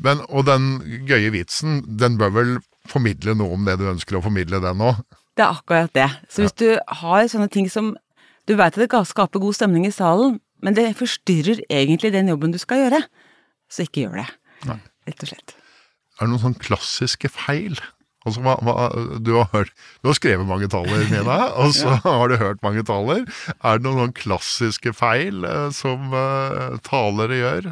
Men, 0.02 0.24
og 0.32 0.48
den 0.48 0.80
gøye 1.06 1.30
vitsen, 1.34 1.82
den 2.00 2.16
bør 2.18 2.34
vel 2.34 2.52
formidle 2.90 3.36
noe 3.38 3.54
om 3.54 3.66
det 3.68 3.76
du 3.78 3.86
ønsker 3.90 4.18
å 4.18 4.24
formidle, 4.24 4.62
den 4.64 4.82
òg? 4.82 5.02
Det 5.38 5.44
er 5.44 5.54
akkurat 5.54 5.92
det. 5.94 6.08
Så 6.32 6.42
hvis 6.42 6.56
ja. 6.56 6.60
du 6.62 6.96
har 7.02 7.28
sånne 7.30 7.50
ting 7.52 7.70
som 7.72 7.94
Du 8.48 8.56
veit 8.58 8.74
at 8.74 8.80
det 8.82 9.00
skaper 9.06 9.38
god 9.38 9.54
stemning 9.54 9.84
i 9.86 9.92
salen, 9.94 10.40
men 10.64 10.74
det 10.74 10.96
forstyrrer 10.98 11.60
egentlig 11.70 12.10
den 12.10 12.32
jobben 12.32 12.50
du 12.50 12.58
skal 12.58 12.80
gjøre, 12.80 12.98
så 13.70 13.84
ikke 13.84 14.06
gjør 14.06 14.16
det. 14.22 14.24
Nei. 14.66 14.76
Rett 15.06 15.22
og 15.22 15.30
slett. 15.30 15.54
Er 16.16 16.24
det 16.24 16.30
noen 16.32 16.42
sånn 16.42 16.56
klassiske 16.58 17.30
feil 17.30 17.78
Altså, 18.28 18.42
hva, 18.44 18.56
hva, 18.60 18.74
du, 19.24 19.32
har 19.38 19.46
hørt, 19.54 19.70
du, 20.02 20.10
har 20.10 20.16
skrevet 20.18 20.48
mange 20.48 20.68
taler 20.72 21.06
deg, 21.08 21.28
og 21.62 21.70
så 21.76 21.94
ja. 21.94 22.00
har 22.04 22.28
du 22.28 22.36
hørt 22.40 22.64
mange 22.64 22.84
taler. 22.86 23.22
Er 23.64 23.80
det 23.80 23.86
noen 23.86 24.12
klassiske 24.16 24.92
feil 24.96 25.46
eh, 25.48 25.70
som 25.76 26.12
eh, 26.12 26.76
talere 26.84 27.38
gjør? 27.38 27.70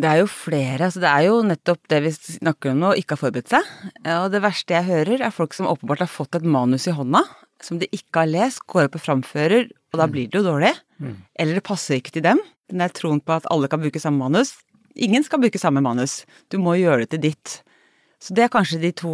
Det 0.00 0.08
er 0.08 0.22
jo 0.22 0.30
flere. 0.32 0.86
altså 0.86 1.02
Det 1.02 1.10
er 1.10 1.26
jo 1.26 1.40
nettopp 1.44 1.82
det 1.92 1.98
vi 2.06 2.14
snakker 2.14 2.72
om 2.72 2.80
nå, 2.80 2.94
ikke 2.96 3.16
har 3.18 3.22
forberedt 3.26 3.52
seg. 3.52 3.68
Og 4.14 4.30
det 4.32 4.40
verste 4.44 4.76
jeg 4.78 4.88
hører, 4.88 5.26
er 5.26 5.34
folk 5.34 5.56
som 5.56 5.68
åpenbart 5.68 6.06
har 6.06 6.12
fått 6.12 6.38
et 6.38 6.46
manus 6.46 6.88
i 6.88 6.94
hånda, 6.96 7.20
som 7.60 7.80
de 7.82 7.88
ikke 7.92 8.22
har 8.22 8.30
lest, 8.30 8.64
går 8.70 8.88
opp 8.88 8.96
og 8.96 9.04
framfører, 9.04 9.68
og 9.92 10.00
da 10.00 10.06
mm. 10.06 10.14
blir 10.14 10.30
det 10.30 10.40
jo 10.40 10.46
dårlig. 10.46 10.72
Mm. 11.02 11.16
Eller 11.42 11.58
det 11.58 11.66
passer 11.66 12.00
ikke 12.00 12.14
til 12.16 12.24
dem. 12.24 12.40
Den 12.70 12.80
der 12.80 12.94
troen 12.96 13.20
på 13.20 13.36
at 13.36 13.48
alle 13.52 13.68
kan 13.68 13.82
bruke 13.82 14.00
samme 14.00 14.22
manus. 14.22 14.54
Ingen 14.96 15.26
skal 15.26 15.42
bruke 15.42 15.60
samme 15.60 15.82
manus. 15.84 16.22
Du 16.48 16.58
må 16.62 16.78
gjøre 16.80 17.04
det 17.04 17.12
til 17.14 17.24
ditt. 17.28 17.60
Så 18.20 18.34
det 18.36 18.44
er 18.44 18.52
kanskje 18.52 18.82
de 18.82 18.90
to 18.92 19.10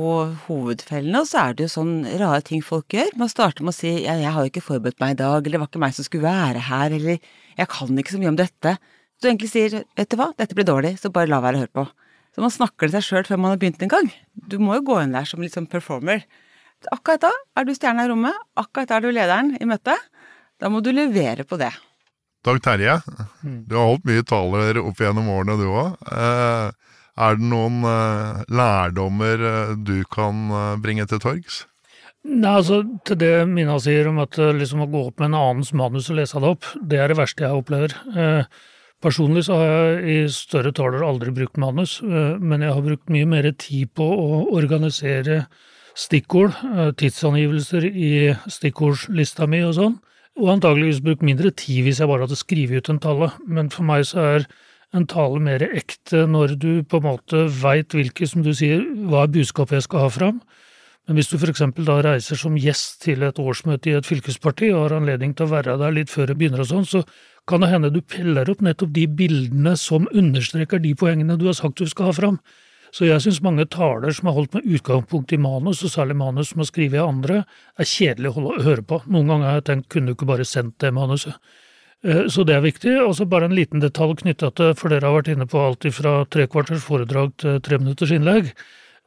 hovedfellene, 0.49 1.21
og 1.23 1.29
så 1.31 1.45
er 1.45 1.53
det 1.55 1.69
jo 1.69 1.75
sånn 1.77 1.93
rare 2.19 2.43
ting 2.43 2.63
folk 2.65 2.91
gjør. 2.91 3.13
Man 3.21 3.31
starter 3.31 3.63
med 3.63 3.71
å 3.71 3.77
si 3.77 3.93
ja, 4.03 4.17
jeg 4.19 4.33
har 4.35 4.43
jo 4.43 4.51
ikke 4.51 4.65
forberedt 4.67 4.99
meg 5.03 5.15
i 5.15 5.19
dag, 5.21 5.37
eller 5.39 5.55
det 5.55 5.61
var 5.63 5.71
ikke 5.71 5.83
meg 5.85 5.95
som 5.95 6.07
skulle 6.09 6.27
være 6.27 6.65
her, 6.67 6.97
eller 6.97 7.21
jeg 7.61 7.71
kan 7.71 8.01
ikke 8.03 8.17
så 8.17 8.23
mye 8.23 8.33
om 8.33 8.41
dette. 8.41 8.73
Så 9.15 9.23
du 9.23 9.29
egentlig 9.31 9.53
sier 9.53 9.77
vet 9.87 10.11
du 10.11 10.19
hva, 10.19 10.33
dette 10.35 10.59
blir 10.59 10.67
dårlig, 10.67 10.97
så 10.99 11.13
bare 11.15 11.31
la 11.31 11.39
være 11.45 11.61
å 11.61 11.63
høre 11.63 11.75
på. 11.79 11.87
Så 12.35 12.43
man 12.45 12.53
snakker 12.53 12.91
det 12.91 12.99
seg 12.99 13.07
sjøl 13.07 13.29
før 13.31 13.41
man 13.41 13.55
har 13.55 13.61
begynt 13.63 13.87
en 13.87 13.95
gang. 13.95 14.11
Du 14.35 14.59
må 14.61 14.75
jo 14.77 14.85
gå 14.91 14.99
inn 15.05 15.15
der 15.15 15.29
som 15.29 15.41
litt 15.41 15.55
sånn 15.55 15.71
performer. 15.71 16.27
Akkurat 16.93 17.23
da 17.23 17.31
er 17.57 17.65
du 17.65 17.73
stjerna 17.79 18.05
i 18.05 18.11
rommet, 18.11 18.35
akkurat 18.59 18.91
da 18.91 18.99
er 18.99 19.07
du 19.07 19.15
lederen 19.15 19.55
i 19.57 19.69
møtet. 19.71 20.03
Da 20.61 20.69
må 20.73 20.83
du 20.85 20.91
levere 20.91 21.47
på 21.47 21.57
det. 21.63 21.71
Dag 22.47 22.59
Terje, 22.63 22.99
du 23.41 23.79
har 23.79 23.89
holdt 23.89 24.05
mye 24.07 24.27
taler 24.27 24.83
opp 24.83 25.01
gjennom 25.01 25.31
årene 25.33 25.57
du 25.63 25.65
òg. 25.71 25.97
Eh, 26.11 26.96
er 27.17 27.39
det 27.39 27.49
noen 27.49 27.81
uh, 27.87 28.45
lærdommer 28.53 29.41
uh, 29.41 29.73
du 29.77 30.05
kan 30.13 30.47
uh, 30.53 30.77
bringe 30.81 31.07
til 31.09 31.21
torgs? 31.23 31.65
Nei, 32.27 32.53
altså, 32.59 32.83
Til 33.07 33.19
det 33.21 33.35
Mina 33.49 33.79
sier 33.81 34.11
om 34.11 34.19
at 34.25 34.37
liksom, 34.37 34.83
å 34.83 34.91
gå 34.91 35.05
opp 35.09 35.23
med 35.23 35.31
en 35.31 35.39
annens 35.39 35.73
manus 35.77 36.11
og 36.11 36.19
lese 36.19 36.43
det 36.43 36.51
opp, 36.57 36.67
det 36.83 36.99
er 36.99 37.13
det 37.13 37.21
verste 37.21 37.47
jeg 37.47 37.55
opplever. 37.55 37.95
Personlig 39.05 39.45
så 39.47 39.61
har 39.61 39.69
jeg 39.71 40.01
i 40.11 40.17
større 40.35 40.73
taler 40.75 41.05
aldri 41.07 41.31
brukt 41.37 41.61
manus, 41.63 42.01
men 42.03 42.65
jeg 42.65 42.75
har 42.75 42.83
brukt 42.83 43.13
mye 43.15 43.29
mer 43.31 43.47
tid 43.55 43.93
på 43.95 44.09
å 44.11 44.41
organisere 44.59 45.45
stikkord, 45.95 46.59
tidsangivelser 46.99 47.87
i 47.87 48.11
stikkordslista 48.51 49.47
mi 49.47 49.63
og 49.69 49.77
sånn, 49.79 49.97
og 50.43 50.51
antageligvis 50.57 51.05
brukt 51.07 51.23
mindre 51.23 51.55
tid 51.55 51.87
hvis 51.87 52.03
jeg 52.03 52.11
bare 52.11 52.27
hadde 52.27 52.43
skrevet 52.43 52.83
ut 52.83 52.91
en 52.97 53.03
tale, 53.07 53.31
men 53.47 53.71
for 53.71 53.87
meg 53.87 54.03
så 54.11 54.27
er 54.33 54.51
en 54.97 55.09
tale 55.11 55.41
mer 55.43 55.63
ekte 55.67 56.25
når 56.31 56.57
du 56.61 56.71
på 56.89 57.01
en 57.01 57.09
måte 57.11 57.47
veit 57.63 57.95
hvilke, 57.95 58.29
som 58.29 58.45
du 58.47 58.53
sier, 58.57 58.83
hva 59.09 59.25
er 59.25 59.35
budskapet 59.35 59.79
jeg 59.79 59.87
skal 59.89 60.07
ha 60.07 60.13
fram. 60.13 60.41
Men 61.07 61.21
hvis 61.21 61.31
du 61.31 61.39
eksempel 61.39 61.87
da 61.87 62.01
reiser 62.03 62.39
som 62.39 62.57
gjest 62.59 63.03
til 63.05 63.23
et 63.23 63.39
årsmøte 63.39 63.93
i 63.93 63.95
et 63.95 64.07
fylkesparti 64.09 64.73
og 64.73 64.89
har 64.89 64.97
anledning 64.97 65.37
til 65.37 65.47
å 65.47 65.53
være 65.53 65.77
der 65.79 65.95
litt 65.95 66.11
før 66.11 66.33
det 66.33 66.39
begynner 66.41 66.65
og 66.65 66.71
sånn, 66.73 66.89
så 66.89 67.05
kan 67.47 67.63
det 67.63 67.71
hende 67.71 67.93
du 67.95 68.01
peller 68.03 68.49
opp 68.51 68.65
nettopp 68.67 68.91
de 68.97 69.05
bildene 69.07 69.77
som 69.79 70.09
understreker 70.11 70.83
de 70.83 70.97
poengene 70.99 71.39
du 71.39 71.47
har 71.47 71.55
sagt 71.55 71.79
du 71.79 71.87
skal 71.87 72.11
ha 72.11 72.17
fram. 72.17 72.41
Så 72.95 73.07
jeg 73.07 73.23
syns 73.23 73.43
mange 73.45 73.67
taler 73.71 74.15
som 74.15 74.31
har 74.31 74.35
holdt 74.39 74.57
med 74.57 74.67
utgangspunkt 74.67 75.35
i 75.35 75.39
manus, 75.39 75.83
og 75.85 75.93
særlig 75.93 76.17
manus 76.19 76.51
som 76.51 76.63
har 76.63 76.71
skrevet 76.71 77.03
av 77.03 77.11
andre, 77.13 77.43
er 77.79 77.91
kjedelig 77.91 78.33
å 78.33 78.57
høre 78.65 78.83
på. 78.83 79.03
Noen 79.07 79.31
ganger 79.31 79.51
har 79.51 79.61
jeg 79.61 79.67
tenkt 79.71 79.89
kunne 79.93 80.11
du 80.11 80.17
ikke 80.17 80.31
bare 80.31 80.47
sendt 80.49 80.79
det 80.83 80.95
manuset? 80.97 81.37
Eh, 82.05 82.27
så 82.33 82.45
det 82.47 82.57
er 82.57 82.65
viktig. 82.65 82.97
Og 83.05 83.15
så 83.19 83.29
bare 83.29 83.49
en 83.51 83.57
liten 83.57 83.83
detalj 83.83 84.19
knytta 84.23 84.53
til, 84.57 84.75
for 84.79 84.93
dere 84.93 85.09
har 85.09 85.17
vært 85.19 85.33
inne 85.35 85.49
på 85.51 85.63
alt 85.63 85.87
fra 85.97 86.19
tre 86.31 86.49
kvarters 86.51 86.85
foredrag 86.85 87.37
til 87.43 87.63
tre 87.65 87.81
minutters 87.83 88.15
innlegg. 88.17 88.53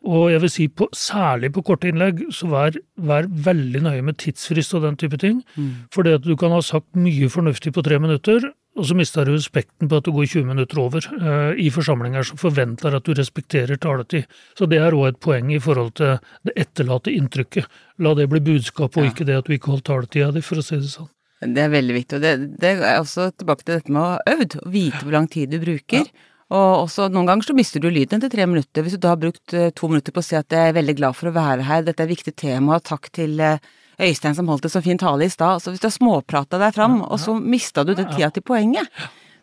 Og 0.08 0.30
jeg 0.32 0.40
vil 0.40 0.52
si 0.52 0.66
på, 0.72 0.88
særlig 0.96 1.50
på 1.52 1.64
korte 1.68 1.90
innlegg, 1.90 2.22
så 2.32 2.48
vær, 2.48 2.78
vær, 2.96 3.26
veldig 3.28 3.82
nøye 3.84 4.06
med 4.08 4.16
tidsfrist 4.22 4.78
og 4.78 4.86
den 4.86 4.96
type 5.00 5.20
ting. 5.20 5.42
Mm. 5.58 5.90
For 5.92 6.08
det 6.08 6.22
at 6.22 6.28
du 6.28 6.38
kan 6.40 6.56
ha 6.56 6.62
sagt 6.64 6.96
mye 6.96 7.28
fornuftig 7.32 7.74
på 7.76 7.84
tre 7.84 8.00
minutter, 8.00 8.48
og 8.80 8.88
så 8.88 8.96
mister 8.96 9.28
du 9.28 9.34
respekten 9.34 9.90
på 9.92 10.00
at 10.00 10.08
du 10.08 10.14
går 10.16 10.30
20 10.30 10.48
minutter 10.48 10.80
over 10.80 11.04
eh, 11.04 11.60
i 11.60 11.68
forsamlinger 11.74 12.24
som 12.24 12.40
forventer 12.40 12.96
at 12.96 13.04
du 13.04 13.12
respekterer 13.18 13.82
taletid. 13.82 14.30
Så 14.56 14.70
det 14.72 14.80
er 14.80 14.96
òg 14.96 15.10
et 15.10 15.20
poeng 15.20 15.52
i 15.52 15.60
forhold 15.60 15.98
til 16.00 16.16
det 16.48 16.56
etterlatte 16.64 17.12
inntrykket. 17.12 17.68
La 18.00 18.16
det 18.16 18.30
bli 18.32 18.40
budskapet, 18.40 19.02
og 19.02 19.10
ja. 19.10 19.12
ikke 19.12 19.28
det 19.28 19.42
at 19.42 19.50
du 19.50 19.58
ikke 19.58 19.74
holdt 19.74 19.90
taletida 19.90 20.32
di, 20.32 20.46
for 20.46 20.62
å 20.62 20.64
si 20.64 20.80
det 20.80 20.94
sånn. 20.94 21.12
Det 21.40 21.62
er 21.64 21.72
veldig 21.72 21.96
viktig. 21.96 22.18
Og 22.18 22.24
det, 22.24 22.34
det, 22.60 22.74
er 22.84 22.98
også 23.00 23.30
tilbake 23.40 23.64
til 23.64 23.78
dette 23.78 23.94
med 23.94 24.02
å 24.02 24.10
ha 24.16 24.36
øvd, 24.36 24.58
å 24.60 24.74
vite 24.74 25.04
hvor 25.06 25.16
lang 25.16 25.30
tid 25.32 25.54
du 25.54 25.60
bruker. 25.62 26.04
Ja. 26.04 26.26
Og 26.50 26.86
også 26.88 27.12
noen 27.14 27.28
ganger 27.30 27.46
så 27.46 27.54
mister 27.54 27.82
du 27.82 27.92
lyden 27.94 28.18
etter 28.18 28.32
tre 28.34 28.48
minutter. 28.50 28.84
Hvis 28.84 28.98
du 28.98 29.04
da 29.04 29.14
har 29.14 29.22
brukt 29.22 29.54
eh, 29.54 29.70
to 29.78 29.90
minutter 29.92 30.16
på 30.16 30.24
å 30.24 30.26
si 30.26 30.38
at 30.40 30.50
jeg 30.50 30.72
er 30.72 30.78
veldig 30.80 30.96
glad 30.98 31.18
for 31.18 31.30
å 31.30 31.36
være 31.36 31.68
her, 31.68 31.86
dette 31.86 32.02
er 32.02 32.10
et 32.10 32.16
viktig 32.16 32.34
tema, 32.42 32.80
takk 32.82 33.12
til 33.16 33.38
eh, 33.46 33.62
Øystein 34.02 34.36
som 34.36 34.50
holdt 34.50 34.66
det 34.66 34.74
så 34.74 34.82
fin 34.82 35.00
tale 35.00 35.28
i 35.28 35.32
stad. 35.32 35.62
Så 35.62 35.72
hvis 35.72 35.84
du 35.84 35.86
har 35.86 35.94
småprata 35.94 36.60
deg 36.62 36.74
fram, 36.74 37.04
og 37.06 37.20
så 37.22 37.36
mista 37.38 37.86
du 37.86 37.94
den 37.94 38.10
tida 38.10 38.32
til 38.34 38.46
poenget. 38.48 38.90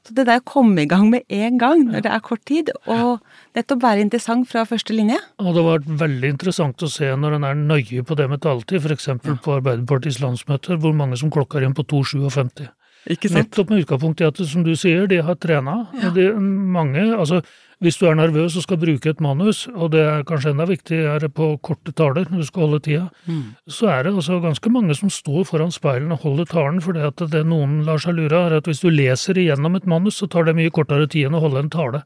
Så 0.07 0.15
det 0.15 0.27
der 0.29 0.39
å 0.39 0.47
komme 0.47 0.85
i 0.85 0.91
gang 0.91 1.09
med 1.11 1.27
en 1.35 1.59
gang 1.59 1.83
når 1.89 2.05
det 2.07 2.13
er 2.15 2.23
kort 2.23 2.45
tid, 2.47 2.71
og 2.87 3.19
nettopp 3.59 3.83
være 3.83 4.05
interessant 4.05 4.47
fra 4.51 4.63
første 4.69 4.95
linje. 4.95 5.19
Og 5.43 5.51
det 5.51 5.65
har 5.65 5.71
vært 5.73 5.93
veldig 6.05 6.33
interessant 6.37 6.85
å 6.87 6.91
se 6.91 7.11
når 7.19 7.39
en 7.41 7.49
er 7.49 7.59
nøye 7.59 8.07
på 8.07 8.19
det 8.19 8.29
med 8.31 8.45
taletid, 8.47 8.85
f.eks. 8.85 9.09
Ja. 9.11 9.39
på 9.43 9.57
Arbeiderpartiets 9.59 10.21
landsmøter, 10.23 10.79
hvor 10.83 10.95
mange 10.95 11.19
som 11.19 11.33
klokker 11.35 11.67
inn 11.67 11.75
på 11.75 11.87
2,57. 11.91 12.69
Ikke 13.13 13.31
sant? 13.31 13.47
Nettopp 13.47 13.71
med 13.71 13.85
utgangspunkt 13.85 14.21
i 14.23 14.27
at, 14.27 14.41
som 14.51 14.65
du 14.67 14.73
sier, 14.79 15.07
de 15.11 15.21
har 15.23 15.39
trena. 15.39 15.77
Ja. 16.03 16.11
De, 16.15 16.27
mange, 16.41 17.05
altså 17.15 17.43
hvis 17.85 17.99
du 18.01 18.07
er 18.09 18.17
nervøs 18.17 18.55
og 18.57 18.65
skal 18.65 18.79
bruke 18.81 19.11
et 19.13 19.21
manus, 19.21 19.67
og 19.69 19.91
det 19.93 20.01
er 20.01 20.23
kanskje 20.29 20.55
enda 20.55 20.65
viktigere 20.69 21.29
på 21.29 21.51
korte 21.65 21.93
taler 21.93 22.25
når 22.31 22.41
du 22.41 22.49
skal 22.49 22.65
holde 22.65 22.81
tida, 22.87 23.03
mm. 23.29 23.43
så 23.69 23.91
er 23.93 24.07
det 24.07 24.15
altså 24.15 24.39
ganske 24.41 24.73
mange 24.73 24.97
som 24.97 25.13
står 25.13 25.45
foran 25.51 25.75
speilene 25.75 26.17
og 26.17 26.25
holder 26.25 26.49
talen, 26.49 26.81
fordi 26.85 27.05
at 27.05 27.21
det 27.35 27.45
noen 27.45 27.83
lar 27.87 28.01
seg 28.01 28.17
lure, 28.17 28.47
er 28.47 28.57
at 28.59 28.71
hvis 28.71 28.81
du 28.81 28.89
leser 28.89 29.37
igjennom 29.43 29.77
et 29.77 29.89
manus, 29.89 30.23
så 30.23 30.31
tar 30.33 30.49
det 30.49 30.57
mye 30.57 30.73
kortere 30.73 31.09
tid 31.11 31.29
enn 31.29 31.37
å 31.37 31.45
holde 31.45 31.67
en 31.67 31.73
tale. 31.73 32.03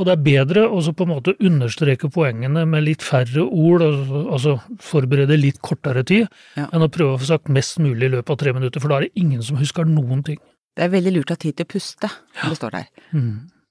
Og 0.00 0.06
det 0.08 0.14
er 0.14 0.22
bedre 0.24 0.64
å 0.72 0.80
på 0.96 1.04
en 1.06 1.12
måte 1.12 1.34
understreke 1.44 2.08
poengene 2.12 2.64
med 2.68 2.86
litt 2.86 3.02
færre 3.04 3.44
ord, 3.44 3.82
altså, 3.84 4.56
forberede 4.80 5.36
litt 5.38 5.60
kortere 5.60 6.04
tid, 6.08 6.28
Ja. 6.56 6.68
enn 6.72 6.82
å 6.86 6.88
prøve 6.88 7.16
å 7.16 7.20
få 7.20 7.28
sagt 7.28 7.48
mest 7.52 7.78
mulig 7.78 8.08
i 8.08 8.14
løpet 8.16 8.30
av 8.30 8.38
tre 8.38 8.52
minutter, 8.56 8.80
for 8.80 8.88
da 8.88 8.96
er 8.96 9.08
det 9.08 9.12
ingen 9.20 9.42
som 9.42 9.56
husker 9.60 9.84
noen 9.84 10.24
ting. 10.24 10.38
Det 10.76 10.84
er 10.86 10.88
veldig 10.94 11.12
lurt 11.18 11.30
å 11.30 11.36
ha 11.36 11.42
tid 11.42 11.56
til 11.56 11.66
å 11.66 11.72
puste, 11.74 12.08
som 12.40 12.48
det 12.54 12.56
står 12.56 12.70
der. 12.78 12.86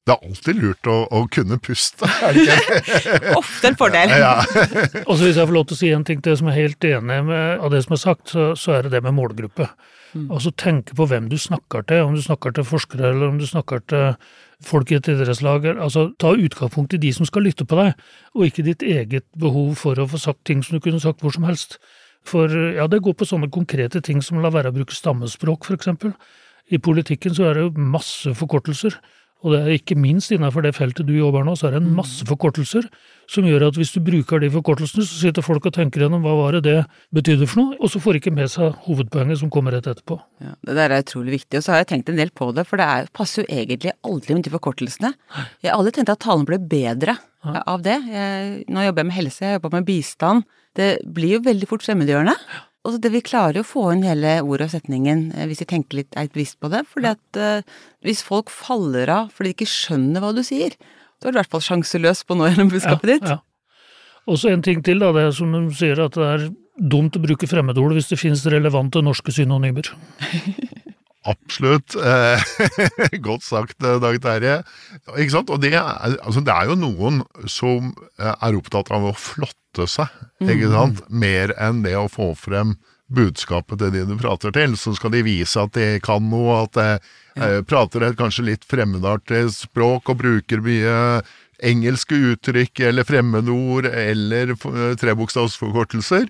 Det 0.02 0.14
er 0.16 0.28
alltid 0.28 0.56
lurt 0.62 0.88
å, 0.90 0.96
å 1.14 1.20
kunne 1.30 1.58
puste, 1.62 2.06
er 2.26 2.34
det 2.34 2.46
ikke? 2.58 3.36
Ofte 3.42 3.68
en 3.70 3.76
fordel. 3.78 4.10
ja. 4.10 4.36
Og 5.08 5.18
så 5.18 5.26
hvis 5.28 5.38
jeg 5.38 5.46
får 5.48 5.54
lov 5.54 5.66
til 5.70 5.78
å 5.78 5.80
si 5.82 5.92
en 5.94 6.06
ting 6.06 6.22
til 6.26 6.38
som 6.38 6.50
er 6.50 6.58
helt 6.58 6.86
enig 6.90 7.20
med 7.26 7.60
av 7.62 7.70
det 7.74 7.84
som 7.86 7.94
er 7.94 8.02
sagt, 8.02 8.30
så, 8.34 8.48
så 8.58 8.78
er 8.78 8.88
det 8.88 8.96
det 8.96 9.04
med 9.06 9.14
målgruppe. 9.18 9.68
Altså 10.28 10.52
tenke 10.58 10.94
på 10.98 11.06
hvem 11.08 11.30
du 11.32 11.38
snakker 11.40 11.86
til, 11.88 12.02
om 12.04 12.16
du 12.18 12.22
snakker 12.22 12.52
til 12.58 12.66
forskere 12.68 13.14
eller 13.14 13.30
om 13.32 13.38
du 13.40 13.46
snakker 13.48 13.80
til 13.88 14.16
folk 14.66 14.92
i 14.92 14.98
et 15.00 15.10
idrettslag. 15.12 15.66
Altså 15.74 16.10
ta 16.22 16.34
utgangspunkt 16.36 16.96
i 16.96 17.02
de 17.02 17.14
som 17.16 17.28
skal 17.28 17.46
lytte 17.48 17.66
på 17.66 17.80
deg, 17.80 17.96
og 18.36 18.46
ikke 18.48 18.66
ditt 18.68 18.86
eget 18.86 19.28
behov 19.40 19.76
for 19.82 20.00
å 20.00 20.08
få 20.10 20.22
sagt 20.22 20.46
ting 20.50 20.64
som 20.66 20.78
du 20.78 20.84
kunne 20.84 21.02
sagt 21.04 21.24
hvor 21.24 21.34
som 21.36 21.48
helst. 21.48 21.80
For 22.28 22.52
ja, 22.52 22.86
det 22.88 23.02
går 23.02 23.18
på 23.18 23.26
sånne 23.26 23.50
konkrete 23.54 24.02
ting 24.06 24.22
som 24.22 24.42
la 24.42 24.52
være 24.54 24.70
å 24.70 24.76
bruke 24.76 24.96
stammespråk, 24.96 25.66
for 25.66 25.78
eksempel. 25.78 26.14
I 26.72 26.78
politikken 26.78 27.34
så 27.36 27.50
er 27.50 27.58
det 27.58 27.66
jo 27.66 27.90
masse 27.92 28.32
forkortelser. 28.38 29.00
Og 29.42 29.56
det 29.56 29.60
er 29.62 29.74
ikke 29.74 29.98
minst 29.98 30.32
innenfor 30.34 30.62
det 30.66 30.76
feltet 30.78 31.08
du 31.08 31.16
jobber 31.16 31.46
nå, 31.46 31.56
så 31.58 31.68
er 31.68 31.76
det 31.76 31.82
en 31.82 31.96
masse 31.98 32.26
forkortelser 32.30 32.86
som 33.32 33.46
gjør 33.48 33.70
at 33.70 33.78
hvis 33.80 33.94
du 33.96 34.02
bruker 34.04 34.42
de 34.44 34.50
forkortelsene, 34.54 35.06
så 35.08 35.18
sitter 35.18 35.46
folk 35.46 35.66
og 35.66 35.74
tenker 35.76 36.04
gjennom 36.04 36.24
hva 36.26 36.36
var 36.38 36.58
det 36.58 36.64
det 36.68 36.78
betydde 37.16 37.48
for 37.50 37.62
noe, 37.62 37.78
og 37.80 37.90
så 37.90 38.02
får 38.04 38.20
ikke 38.20 38.34
med 38.36 38.52
seg 38.52 38.76
hovedpoenget 38.86 39.40
som 39.42 39.52
kommer 39.54 39.74
rett 39.76 39.88
etterpå. 39.90 40.20
Ja, 40.44 40.54
det 40.68 40.78
der 40.78 40.94
er 40.94 41.06
utrolig 41.06 41.38
viktig, 41.40 41.58
og 41.58 41.66
så 41.66 41.74
har 41.74 41.84
jeg 41.84 41.92
tenkt 41.94 42.12
en 42.12 42.20
del 42.20 42.34
på 42.36 42.52
det, 42.58 42.68
for 42.70 42.82
det 42.82 42.88
er, 42.88 43.12
passer 43.18 43.44
jo 43.46 43.62
egentlig 43.62 43.96
aldri 44.08 44.38
med 44.38 44.46
de 44.46 44.54
forkortelsene. 44.54 45.14
Jeg 45.64 45.72
har 45.72 45.78
aldri 45.80 45.96
tenkt 45.98 46.14
at 46.14 46.24
talen 46.26 46.48
ble 46.50 46.60
bedre 46.62 47.18
av 47.42 47.86
det. 47.86 47.98
Jeg, 48.12 48.66
nå 48.70 48.84
jobber 48.86 49.02
jeg 49.06 49.10
med 49.10 49.18
helse, 49.18 49.46
jeg 49.46 49.58
jobber 49.58 49.78
med 49.80 49.88
bistand. 49.88 50.46
Det 50.78 50.92
blir 51.04 51.38
jo 51.38 51.46
veldig 51.48 51.68
fort 51.72 51.86
fremmedgjørende. 51.88 52.36
Og 52.36 52.71
så 52.90 52.98
det, 52.98 53.12
vi 53.14 53.22
klarer 53.22 53.60
jo 53.60 53.66
å 53.66 53.70
få 53.70 53.84
inn 53.94 54.06
hele 54.08 54.40
ordet 54.42 54.70
og 54.70 54.74
setningen 54.74 55.28
eh, 55.36 55.46
hvis 55.50 55.62
vi 55.62 55.70
tenker 55.70 56.00
litt, 56.00 56.16
er 56.18 56.32
bevisst 56.34 56.58
på 56.62 56.72
det. 56.74 56.82
fordi 56.90 57.12
at 57.12 57.38
eh, 57.38 57.68
hvis 58.02 58.24
folk 58.26 58.50
faller 58.50 59.12
av 59.14 59.30
fordi 59.36 59.52
de 59.52 59.58
ikke 59.60 59.70
skjønner 59.70 60.24
hva 60.24 60.34
du 60.34 60.42
sier, 60.46 60.74
så 61.22 61.30
er 61.30 61.36
du 61.36 61.38
i 61.38 61.42
hvert 61.44 61.54
fall 61.54 61.66
sjanseløs 61.68 62.24
på 62.26 62.34
å 62.34 62.40
nå 62.40 62.50
gjennom 62.50 62.74
budskapet 62.74 63.14
ditt. 63.14 63.30
Ja. 63.30 63.38
Og 64.30 64.42
så 64.42 64.50
en 64.50 64.66
ting 64.66 64.82
til, 64.86 65.02
da, 65.02 65.12
det 65.14 65.28
er 65.28 65.38
som 65.38 65.54
de 65.54 65.62
sier 65.78 66.02
at 66.02 66.18
det 66.18 66.26
er 66.26 66.50
dumt 66.82 67.18
å 67.18 67.22
bruke 67.22 67.50
fremmedord 67.50 67.94
hvis 67.98 68.10
det 68.10 68.18
finnes 68.22 68.46
relevante 68.50 69.02
norske 69.06 69.34
synonymer. 69.36 69.92
Absolutt. 71.30 71.96
Eh, 71.96 72.44
godt 73.28 73.44
sagt, 73.46 73.84
eh, 73.84 74.00
Dag 74.02 74.18
Terje. 74.24 74.62
Ikke 75.14 75.34
sant? 75.36 75.52
Og 75.54 75.62
det 75.62 75.76
er, 75.76 76.16
altså, 76.18 76.42
det 76.42 76.54
er 76.54 76.72
jo 76.72 76.78
noen 76.80 77.22
som 77.46 77.92
eh, 78.18 78.32
er 78.34 78.58
opptatt 78.58 78.90
av 78.94 79.06
å 79.12 79.18
flotte 79.18 79.86
seg, 79.88 80.10
ikke 80.42 80.72
sant? 80.74 81.04
Mer 81.14 81.54
enn 81.62 81.84
det 81.86 81.94
å 81.96 82.10
få 82.12 82.34
frem 82.36 82.74
budskapet 83.12 83.80
til 83.80 83.94
de 83.94 84.06
du 84.10 84.16
prater 84.20 84.54
til. 84.56 84.74
Så 84.80 84.96
skal 84.98 85.14
de 85.14 85.22
vise 85.28 85.62
at 85.62 85.76
de 85.78 86.02
kan 86.04 86.26
noe, 86.32 86.64
at 86.66 86.74
de 86.76 86.88
ja. 87.38 87.62
prater 87.68 88.08
et 88.08 88.18
kanskje 88.20 88.48
litt 88.50 88.66
fremmedartig 88.68 89.46
språk 89.56 90.12
og 90.12 90.20
bruker 90.24 90.64
mye 90.64 91.22
engelske 91.62 92.18
uttrykk 92.34 92.82
eller 92.90 93.08
fremmedord 93.08 93.88
eller 93.88 94.56
trebokstavsforkortelser. 95.00 96.28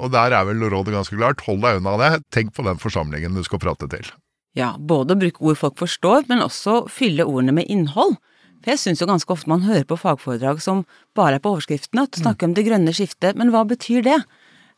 Og 0.00 0.12
der 0.12 0.34
er 0.36 0.48
vel 0.48 0.64
rådet 0.72 0.96
ganske 0.96 1.16
klart. 1.16 1.44
Hold 1.46 1.62
deg 1.64 1.80
unna 1.80 1.96
det. 2.00 2.12
Tenk 2.34 2.52
på 2.56 2.64
den 2.66 2.80
forsamlingen 2.80 3.36
du 3.36 3.44
skal 3.46 3.60
prate 3.62 3.88
til. 3.92 4.12
Ja, 4.58 4.74
både 4.76 5.14
å 5.14 5.20
bruke 5.22 5.40
ord 5.48 5.58
folk 5.60 5.78
forstår, 5.80 6.26
men 6.28 6.44
også 6.44 6.82
fylle 6.92 7.24
ordene 7.24 7.54
med 7.56 7.70
innhold. 7.72 8.18
For 8.62 8.74
jeg 8.74 8.82
syns 8.82 9.00
jo 9.02 9.08
ganske 9.08 9.32
ofte 9.32 9.50
man 9.50 9.64
hører 9.64 9.86
på 9.88 9.98
fagforedrag 9.98 10.60
som 10.62 10.84
bare 11.18 11.38
er 11.38 11.42
på 11.42 11.54
overskriftene, 11.54 12.04
at 12.04 12.14
du 12.14 12.20
snakker 12.22 12.50
om 12.50 12.54
det 12.54 12.66
grønne 12.68 12.94
skiftet, 12.94 13.38
men 13.38 13.50
hva 13.54 13.64
betyr 13.66 14.04
det? 14.06 14.20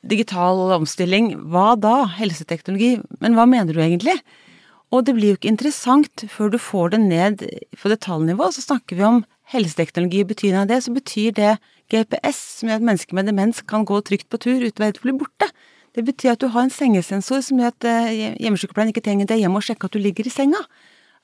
Digital 0.04 0.62
omstilling, 0.78 1.32
hva 1.52 1.74
da? 1.80 2.04
Helseteknologi, 2.16 2.96
men 3.24 3.36
hva 3.36 3.48
mener 3.50 3.76
du 3.76 3.82
egentlig? 3.82 4.16
Og 4.94 5.04
det 5.08 5.16
blir 5.16 5.32
jo 5.32 5.38
ikke 5.40 5.50
interessant 5.50 6.24
før 6.30 6.52
du 6.54 6.58
får 6.60 6.94
det 6.94 7.00
ned 7.02 7.44
på 7.80 7.90
detaljnivå. 7.90 8.46
Så 8.54 8.62
snakker 8.62 9.00
vi 9.00 9.06
om 9.08 9.22
helseteknologi, 9.50 10.22
betydningen 10.28 10.64
av 10.64 10.70
det, 10.70 10.82
så 10.84 10.94
betyr 10.94 11.34
det 11.34 11.54
GPS, 11.92 12.40
som 12.60 12.70
gjør 12.70 12.80
at 12.80 12.88
mennesker 12.88 13.18
med 13.18 13.28
demens 13.28 13.60
kan 13.66 13.84
gå 13.88 13.98
trygt 14.06 14.30
på 14.30 14.40
tur 14.40 14.62
uten 14.62 14.86
å 14.86 14.92
bli 15.02 15.16
borte. 15.18 15.50
Det 15.94 16.02
betyr 16.06 16.34
at 16.34 16.42
du 16.42 16.48
har 16.50 16.66
en 16.66 16.74
sengesensor 16.74 17.44
som 17.46 17.60
gjør 17.60 17.70
at 17.70 17.86
eh, 17.86 18.34
hjemmesykepleien 18.42 18.90
ikke 18.90 19.04
trenger 19.04 19.30
deg 19.30 19.44
hjem 19.44 19.60
og 19.60 19.64
sjekke 19.66 19.86
at 19.88 19.94
du 19.94 20.02
ligger 20.02 20.26
i 20.26 20.32
senga. 20.32 20.60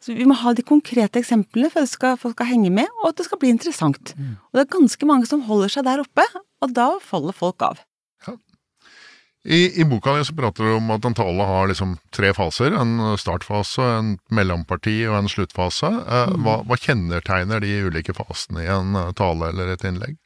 Så 0.00 0.14
vi 0.16 0.24
må 0.24 0.36
ha 0.40 0.54
de 0.56 0.64
konkrete 0.64 1.20
eksemplene 1.20 1.68
for 1.72 1.84
at 1.84 1.90
skal, 1.92 2.16
folk 2.16 2.38
skal 2.38 2.48
henge 2.54 2.70
med, 2.72 2.88
og 3.02 3.10
at 3.10 3.18
det 3.20 3.26
skal 3.26 3.40
bli 3.42 3.50
interessant. 3.52 4.14
Og 4.16 4.56
det 4.56 4.62
er 4.62 4.72
ganske 4.72 5.08
mange 5.10 5.28
som 5.28 5.42
holder 5.44 5.74
seg 5.74 5.84
der 5.84 6.00
oppe, 6.00 6.24
og 6.64 6.72
da 6.72 6.94
faller 7.04 7.36
folk 7.36 7.60
av. 7.66 7.82
I, 9.44 9.80
I 9.80 9.84
boka 9.84 10.12
di 10.16 10.24
så 10.24 10.34
prater 10.36 10.64
du 10.64 10.74
om 10.76 10.90
at 10.92 11.04
en 11.04 11.14
tale 11.16 11.44
har 11.48 11.68
liksom 11.70 11.94
tre 12.12 12.32
faser. 12.36 12.74
En 12.76 13.16
startfase, 13.16 13.80
en 13.80 14.10
mellomparti 14.28 14.98
og 15.08 15.16
en 15.16 15.30
sluttfase. 15.32 15.88
Eh, 15.88 16.34
hva, 16.44 16.58
hva 16.68 16.76
kjennetegner 16.76 17.64
de 17.64 17.78
ulike 17.88 18.12
fasene 18.16 18.66
i 18.66 18.68
en 18.68 18.98
eh, 19.00 19.14
tale 19.16 19.48
eller 19.48 19.72
et 19.72 19.86
innlegg? 19.88 20.19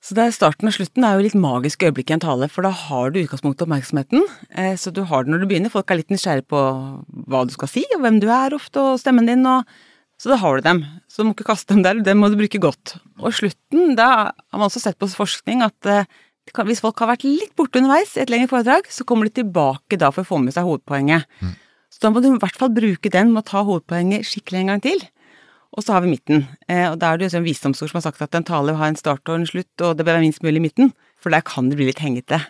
Så 0.00 0.16
det 0.16 0.24
er 0.24 0.32
starten 0.32 0.70
og 0.70 0.72
slutten 0.72 1.04
er 1.04 1.18
jo 1.18 1.24
litt 1.26 1.36
magisk 1.36 1.82
øyeblikk 1.84 2.08
i 2.08 2.14
en 2.16 2.22
tale, 2.24 2.48
for 2.48 2.64
da 2.64 2.70
har 2.72 3.12
du 3.12 3.20
utgangspunktet 3.20 3.66
oppmerksomheten. 3.66 4.24
Eh, 4.56 4.72
så 4.80 4.92
du 4.96 5.02
har 5.04 5.26
det 5.26 5.32
når 5.34 5.42
du 5.42 5.50
begynner. 5.50 5.72
Folk 5.72 5.92
er 5.92 6.00
litt 6.00 6.12
nysgjerrige 6.12 6.48
på 6.48 6.62
hva 7.28 7.44
du 7.44 7.52
skal 7.52 7.68
si, 7.68 7.84
og 7.94 8.00
hvem 8.04 8.16
du 8.22 8.30
er 8.32 8.56
ofte, 8.56 8.80
og 8.80 9.00
stemmen 9.02 9.28
din, 9.28 9.44
og 9.46 9.64
Så 10.20 10.28
da 10.28 10.36
har 10.36 10.58
du 10.58 10.60
dem. 10.60 10.82
Så 11.08 11.22
du 11.22 11.30
må 11.30 11.32
ikke 11.32 11.46
kaste 11.48 11.72
dem 11.72 11.80
der, 11.82 11.96
dem 12.04 12.18
må 12.20 12.28
du 12.28 12.36
bruke 12.36 12.58
godt. 12.60 12.98
Og 13.24 13.32
slutten, 13.32 13.94
da 13.96 14.08
har 14.36 14.58
man 14.58 14.66
også 14.66 14.82
sett 14.82 14.98
på 15.00 15.08
forskning 15.08 15.62
at 15.64 15.88
eh, 15.88 16.04
det 16.44 16.66
hvis 16.66 16.82
folk 16.84 16.98
har 17.00 17.08
vært 17.08 17.24
litt 17.24 17.54
borte 17.56 17.80
underveis 17.80 18.16
i 18.18 18.20
et 18.20 18.28
lengre 18.28 18.50
foredrag, 18.50 18.84
så 18.92 19.06
kommer 19.08 19.24
de 19.24 19.40
tilbake 19.40 19.96
da 19.96 20.10
for 20.12 20.20
å 20.20 20.28
få 20.28 20.40
med 20.42 20.52
seg 20.52 20.66
hovedpoenget. 20.68 21.24
Så 21.88 22.02
da 22.04 22.10
må 22.12 22.20
du 22.20 22.28
i 22.28 22.36
hvert 22.36 22.58
fall 22.60 22.68
bruke 22.68 23.08
den 23.08 23.32
med 23.32 23.44
å 23.44 23.48
ta 23.48 23.62
hovedpoenget 23.64 24.28
skikkelig 24.28 24.60
en 24.60 24.72
gang 24.74 24.82
til. 24.84 25.00
Og 25.76 25.84
så 25.84 25.94
har 25.94 26.02
vi 26.02 26.14
midten. 26.14 26.46
Eh, 26.66 26.88
og 26.90 26.98
da 26.98 27.12
er 27.12 27.20
det 27.20 27.28
jo 27.28 27.38
en 27.38 27.46
visdomsord 27.46 27.92
som 27.92 28.00
har 28.00 28.08
sagt 28.08 28.22
at 28.24 28.34
en 28.34 28.46
tale 28.46 28.74
har 28.74 28.90
en 28.90 28.98
start 28.98 29.22
og 29.30 29.38
en 29.38 29.46
slutt, 29.46 29.72
og 29.78 29.94
det 29.96 30.06
bør 30.06 30.16
være 30.16 30.26
minst 30.26 30.42
mulig 30.42 30.58
i 30.58 30.64
midten, 30.66 30.94
for 31.22 31.30
der 31.30 31.44
kan 31.46 31.70
det 31.70 31.78
bli 31.78 31.90
litt 31.90 32.02
hengete. 32.02 32.40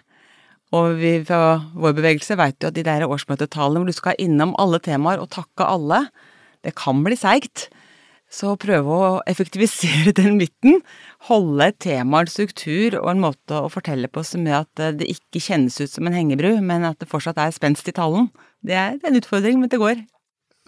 Og 0.76 0.94
vi 1.00 1.16
fra 1.26 1.58
vår 1.74 1.96
bevegelse 1.98 2.38
veit 2.38 2.62
jo 2.62 2.70
at 2.70 2.76
de 2.76 2.86
der 2.86 3.08
årsmøtetalene 3.08 3.82
hvor 3.82 3.90
du 3.90 3.96
skal 3.96 4.20
innom 4.22 4.54
alle 4.62 4.78
temaer 4.82 5.20
og 5.20 5.32
takke 5.34 5.66
alle, 5.66 6.04
det 6.64 6.76
kan 6.78 7.02
bli 7.04 7.18
seigt. 7.18 7.68
Så 8.30 8.54
prøve 8.62 8.94
å 8.94 9.08
effektivisere 9.28 10.14
den 10.20 10.38
midten, 10.38 10.78
holde 11.26 11.72
et 11.72 11.80
tema, 11.82 12.22
en 12.22 12.30
struktur 12.30 13.00
og 13.02 13.10
en 13.10 13.24
måte 13.26 13.58
å 13.58 13.72
fortelle 13.72 14.08
på 14.08 14.22
som 14.24 14.46
gjør 14.46 14.62
at 14.62 14.84
det 15.00 15.10
ikke 15.10 15.42
kjennes 15.42 15.80
ut 15.82 15.90
som 15.90 16.06
en 16.06 16.16
hengebru, 16.16 16.54
men 16.62 16.86
at 16.88 17.02
det 17.02 17.10
fortsatt 17.10 17.42
er 17.42 17.52
spenst 17.52 17.90
i 17.90 17.96
talen. 17.96 18.30
Det 18.62 18.78
er 18.78 18.96
en 19.02 19.18
utfordring, 19.18 19.58
men 19.60 19.72
det 19.72 19.82
går. 19.82 20.06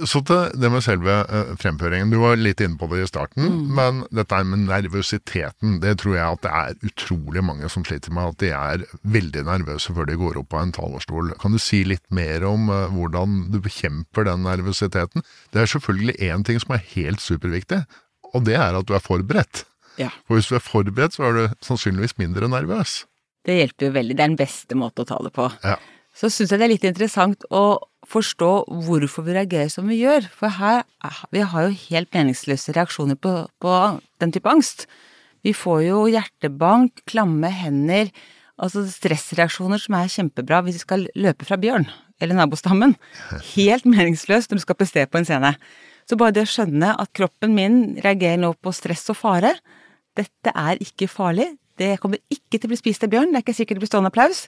Så 0.00 0.22
til 0.24 0.54
det 0.56 0.70
med 0.72 0.80
selve 0.82 1.14
eh, 1.28 1.50
fremføringen. 1.60 2.10
Du 2.10 2.16
var 2.22 2.38
litt 2.40 2.62
inne 2.64 2.78
på 2.80 2.88
det 2.88 3.02
i 3.04 3.08
starten, 3.10 3.50
men 3.76 4.00
dette 4.14 4.38
med 4.48 4.64
nervøsiteten, 4.64 5.76
det 5.82 5.98
tror 6.00 6.16
jeg 6.16 6.38
at 6.38 6.46
det 6.46 6.52
er 6.62 6.88
utrolig 6.88 7.42
mange 7.44 7.68
som 7.70 7.84
sliter 7.84 8.14
med. 8.16 8.32
At 8.32 8.40
de 8.40 8.52
er 8.56 8.86
veldig 9.04 9.44
nervøse 9.50 9.92
før 9.92 10.08
de 10.08 10.16
går 10.18 10.40
opp 10.40 10.56
av 10.56 10.64
en 10.64 10.74
talerstol. 10.78 11.34
Kan 11.42 11.52
du 11.54 11.60
si 11.62 11.82
litt 11.84 12.04
mer 12.08 12.46
om 12.48 12.72
eh, 12.72 12.88
hvordan 12.96 13.52
du 13.52 13.60
bekjemper 13.62 14.26
den 14.30 14.46
nervøsiteten? 14.48 15.28
Det 15.52 15.60
er 15.60 15.72
selvfølgelig 15.74 16.16
én 16.32 16.48
ting 16.48 16.64
som 16.64 16.74
er 16.78 16.84
helt 16.96 17.22
superviktig, 17.22 17.84
og 18.32 18.48
det 18.48 18.56
er 18.56 18.80
at 18.80 18.88
du 18.88 18.96
er 18.96 19.04
forberedt. 19.04 19.66
Ja. 20.00 20.08
For 20.24 20.40
hvis 20.40 20.48
du 20.48 20.56
er 20.56 20.64
forberedt, 20.64 21.18
så 21.18 21.28
er 21.28 21.36
du 21.36 21.56
sannsynligvis 21.60 22.16
mindre 22.16 22.48
nervøs. 22.48 23.02
Det 23.44 23.58
hjelper 23.58 23.90
jo 23.90 23.94
veldig. 23.98 24.16
Det 24.16 24.22
er 24.24 24.30
den 24.32 24.40
beste 24.40 24.78
måten 24.78 25.04
å 25.04 25.08
ta 25.08 25.18
det 25.20 25.32
på. 25.36 25.50
Ja. 25.66 25.76
Så 26.12 26.28
syns 26.28 26.52
jeg 26.52 26.60
det 26.60 26.66
er 26.66 26.72
litt 26.74 26.84
interessant 26.84 27.46
å 27.48 27.80
forstå 28.12 28.50
hvorfor 28.84 29.24
vi 29.24 29.36
reagerer 29.36 29.70
som 29.72 29.88
vi 29.88 30.02
gjør. 30.02 30.26
For 30.34 30.52
her 30.58 30.84
vi 31.32 31.44
har 31.46 31.66
jo 31.66 31.80
helt 31.86 32.12
meningsløse 32.12 32.74
reaksjoner 32.76 33.16
på, 33.16 33.32
på 33.62 33.78
den 34.20 34.34
type 34.34 34.50
angst. 34.50 34.86
Vi 35.42 35.54
får 35.56 35.80
jo 35.86 36.04
hjertebank, 36.12 37.02
klamme 37.08 37.50
hender, 37.50 38.12
altså 38.62 38.84
stressreaksjoner 38.86 39.80
som 39.80 39.96
er 39.98 40.12
kjempebra 40.12 40.60
hvis 40.66 40.78
vi 40.78 40.84
skal 40.84 41.06
løpe 41.18 41.48
fra 41.48 41.58
bjørn 41.58 41.88
eller 42.22 42.38
nabostammen. 42.38 42.94
Helt 43.54 43.88
meningsløst 43.88 44.52
når 44.52 44.60
du 44.60 44.64
skal 44.66 44.78
prestere 44.78 45.10
på 45.10 45.18
en 45.18 45.26
scene. 45.26 45.56
Så 46.06 46.18
bare 46.18 46.34
det 46.36 46.44
å 46.46 46.50
skjønne 46.50 46.92
at 46.98 47.10
kroppen 47.16 47.56
min 47.56 47.80
reagerer 48.04 48.38
nå 48.42 48.52
på 48.62 48.74
stress 48.74 49.08
og 49.10 49.18
fare, 49.18 49.56
dette 50.18 50.52
er 50.52 50.78
ikke 50.82 51.08
farlig. 51.10 51.48
Det 51.80 51.96
kommer 52.02 52.20
ikke 52.30 52.58
til 52.58 52.68
å 52.68 52.72
bli 52.74 52.78
spist 52.78 53.06
av 53.06 53.10
bjørn, 53.10 53.32
det 53.32 53.40
er 53.40 53.46
ikke 53.46 53.56
sikkert 53.56 53.78
det 53.78 53.84
blir 53.86 53.90
stående 53.90 54.12
applaus, 54.12 54.44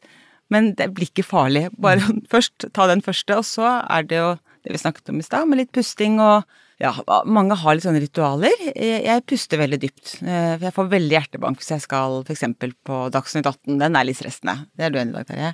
men 0.54 0.72
det 0.78 0.90
blir 0.94 1.10
ikke 1.10 1.26
farlig. 1.26 1.66
Bare 1.82 2.14
først 2.32 2.70
ta 2.76 2.88
den 2.90 3.04
første, 3.04 3.40
og 3.40 3.46
så 3.48 3.80
er 3.82 4.06
det 4.08 4.20
jo 4.20 4.34
det 4.64 4.72
vi 4.72 4.80
snakket 4.80 5.10
om 5.12 5.20
i 5.20 5.26
stad, 5.26 5.48
med 5.50 5.60
litt 5.60 5.74
pusting 5.76 6.20
og 6.22 6.46
ja, 6.82 6.90
mange 7.30 7.56
har 7.60 7.76
litt 7.76 7.84
sånne 7.84 8.02
ritualer. 8.02 8.54
Jeg, 8.74 9.22
puster 9.30 9.60
veldig 9.60 9.78
dypt, 9.84 10.16
eh, 10.24 10.56
jeg 10.58 10.74
får 10.74 10.90
veldig 10.90 11.16
hjertebank 11.16 11.60
hvis 11.60 11.70
jeg 11.76 11.84
skal 11.84 12.24
eksempel 12.34 12.74
på 12.86 13.04
Dagsnytt 13.14 13.46
18. 13.46 13.78
Den 13.82 13.98
er 13.98 14.08
litt 14.08 14.18
stressende. 14.18 14.56
Det 14.74 14.88
er 14.88 14.94
du 14.94 14.98
enig 15.00 15.14
i, 15.14 15.18
Dag 15.20 15.28
Terje? 15.30 15.52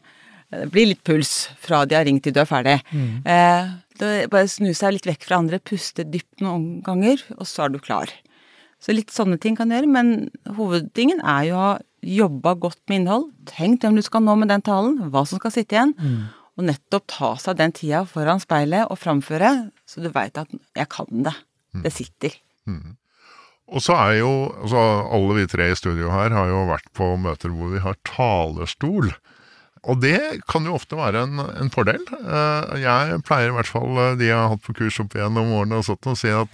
Det 0.50 0.70
blir 0.74 0.88
litt 0.90 1.02
puls 1.06 1.34
fra 1.62 1.84
de 1.86 1.94
har 1.94 2.06
ringt 2.08 2.24
til 2.26 2.34
du 2.34 2.40
er 2.42 2.48
ferdig. 2.48 2.78
Eh, 3.28 4.24
bare 4.32 4.48
snu 4.50 4.72
seg 4.74 4.96
litt 4.96 5.06
vekk 5.06 5.28
fra 5.28 5.38
andre, 5.42 5.60
puste 5.62 6.06
dypt 6.08 6.42
noen 6.42 6.80
ganger, 6.86 7.22
og 7.36 7.46
så 7.46 7.66
er 7.66 7.74
du 7.74 7.78
klar. 7.82 8.10
Så 8.80 8.94
litt 8.96 9.12
sånne 9.12 9.36
ting 9.40 9.56
kan 9.58 9.68
du 9.68 9.76
gjøre, 9.76 9.90
men 9.92 10.30
hovedtingen 10.56 11.20
er 11.20 11.42
jo 11.50 11.54
å 11.56 11.64
ha 11.66 11.72
jobba 12.00 12.54
godt 12.56 12.80
med 12.88 13.02
innhold, 13.02 13.26
tenkt 13.44 13.82
hvem 13.84 13.98
du 13.98 14.02
skal 14.02 14.22
nå 14.24 14.32
med 14.40 14.48
den 14.48 14.62
talen, 14.64 14.94
hva 15.12 15.26
som 15.28 15.36
skal 15.38 15.52
sitte 15.52 15.76
igjen, 15.76 15.92
og 16.56 16.64
nettopp 16.64 17.04
ta 17.12 17.34
seg 17.36 17.58
den 17.58 17.72
tida 17.76 18.06
foran 18.08 18.40
speilet 18.40 18.88
og 18.88 18.96
framføre, 18.98 19.50
så 19.84 20.00
du 20.00 20.08
veit 20.08 20.38
at 20.40 20.48
'jeg 20.76 20.88
kan 20.88 21.06
det'. 21.10 21.36
Det 21.82 21.92
sitter. 21.92 22.30
Og 23.70 23.78
så 23.80 23.94
er 23.94 24.18
jo 24.18 24.50
altså 24.62 24.80
Alle 25.14 25.34
vi 25.38 25.46
tre 25.46 25.70
i 25.70 25.74
studio 25.78 26.10
her 26.10 26.30
har 26.30 26.48
jo 26.48 26.66
vært 26.66 26.88
på 26.92 27.16
møter 27.16 27.48
hvor 27.54 27.70
vi 27.70 27.78
har 27.78 27.94
talerstol. 28.04 29.12
Og 29.84 30.00
det 30.02 30.42
kan 30.48 30.64
jo 30.64 30.74
ofte 30.74 30.96
være 30.96 31.22
en, 31.22 31.38
en 31.38 31.70
fordel. 31.70 32.00
Eh, 32.10 32.80
Jeg 32.82 33.22
pleier 33.24 33.48
i 33.48 33.54
hvert 33.54 33.70
fall 33.70 33.96
eh, 33.96 34.16
de 34.16 34.26
jeg 34.26 34.36
har 34.36 34.48
hatt 34.48 34.62
på 34.66 34.74
kurs 34.74 34.98
opp 35.00 35.14
igjennom 35.14 35.52
årene 35.52 35.78
og 35.78 35.84
sånt, 35.86 36.04
å 36.10 36.16
si 36.18 36.28
at 36.28 36.48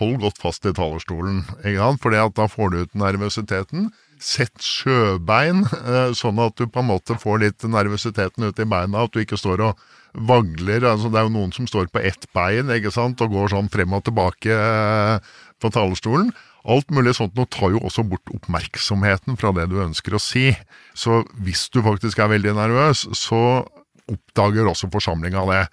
hold 0.00 0.20
godt 0.22 0.40
fast 0.42 0.66
i 0.66 0.74
talerstolen. 0.74 1.44
At 1.64 2.38
da 2.38 2.48
får 2.50 2.72
du 2.72 2.80
ut 2.82 2.96
nervøsiteten. 2.98 3.90
Sett 4.24 4.62
sjøbein, 4.62 5.64
eh, 5.64 6.14
sånn 6.16 6.40
at 6.42 6.56
du 6.56 6.66
på 6.66 6.80
en 6.80 6.90
måte 6.90 7.18
får 7.20 7.42
litt 7.42 7.66
nervøsiteten 7.68 8.46
ut 8.48 8.58
i 8.58 8.66
beina. 8.66 9.04
At 9.04 9.12
du 9.12 9.20
ikke 9.22 9.38
står 9.38 9.62
og 9.68 9.84
vagler. 10.14 10.86
Altså, 10.86 11.10
det 11.10 11.20
er 11.20 11.28
jo 11.28 11.36
noen 11.36 11.52
som 11.54 11.68
står 11.68 11.90
på 11.92 12.02
ett 12.02 12.26
bein 12.34 12.70
og 12.70 13.30
går 13.34 13.54
sånn 13.54 13.70
frem 13.70 13.92
og 13.92 14.04
tilbake 14.06 14.50
eh, 14.50 15.18
på 15.60 15.70
talerstolen. 15.74 16.32
Alt 16.64 16.88
mulig 16.94 17.12
sånt 17.18 17.34
nå 17.36 17.44
tar 17.52 17.74
jo 17.74 17.82
også 17.84 18.06
bort 18.08 18.30
oppmerksomheten 18.32 19.36
fra 19.36 19.52
det 19.52 19.68
du 19.68 19.82
ønsker 19.84 20.16
å 20.16 20.22
si. 20.22 20.48
Så 20.96 21.22
hvis 21.44 21.68
du 21.68 21.82
faktisk 21.84 22.18
er 22.18 22.32
veldig 22.32 22.54
nervøs, 22.56 23.04
så 23.12 23.66
oppdager 24.08 24.70
også 24.70 24.88
forsamlinga 24.92 25.44
det. 25.50 25.64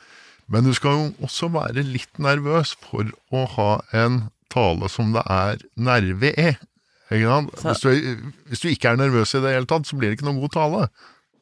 Men 0.51 0.65
du 0.67 0.73
skal 0.75 0.97
jo 0.97 1.05
også 1.27 1.47
være 1.53 1.83
litt 1.87 2.19
nervøs 2.21 2.73
for 2.83 3.07
å 3.31 3.45
ha 3.55 3.69
en 3.95 4.23
tale 4.51 4.89
som 4.91 5.13
det 5.15 5.23
er 5.31 5.61
nerve 5.79 6.33
i. 6.35 6.51
Hvis, 7.11 7.81
du, 7.83 8.27
hvis 8.51 8.61
du 8.63 8.67
ikke 8.71 8.91
er 8.93 8.99
nervøs 8.99 9.33
i 9.35 9.41
det 9.43 9.51
hele 9.55 9.67
tatt, 9.67 9.87
så 9.87 9.97
blir 9.99 10.11
det 10.11 10.17
ikke 10.19 10.27
noen 10.29 10.41
god 10.43 10.53
tale. 10.55 10.85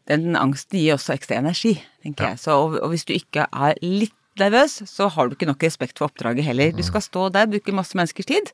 Den 0.10 0.34
angsten 0.38 0.80
gir 0.82 0.96
også 0.96 1.14
ekstra 1.14 1.38
energi, 1.42 1.76
tenker 2.02 2.26
Ja. 2.26 2.30
jeg. 2.34 2.42
Så, 2.42 2.56
og, 2.58 2.80
og 2.82 2.90
hvis 2.94 3.06
du 3.06 3.14
ikke 3.14 3.46
er 3.54 3.76
litt 3.86 4.16
nervøs, 4.42 4.80
så 4.90 5.10
har 5.14 5.28
du 5.30 5.36
ikke 5.36 5.50
nok 5.50 5.62
respekt 5.66 6.00
for 6.00 6.10
oppdraget 6.10 6.46
heller. 6.48 6.72
Du 6.74 6.82
skal 6.86 7.04
stå 7.06 7.28
der, 7.34 7.50
bruke 7.52 7.74
masse 7.76 7.98
menneskers 7.98 8.30
tid. 8.30 8.50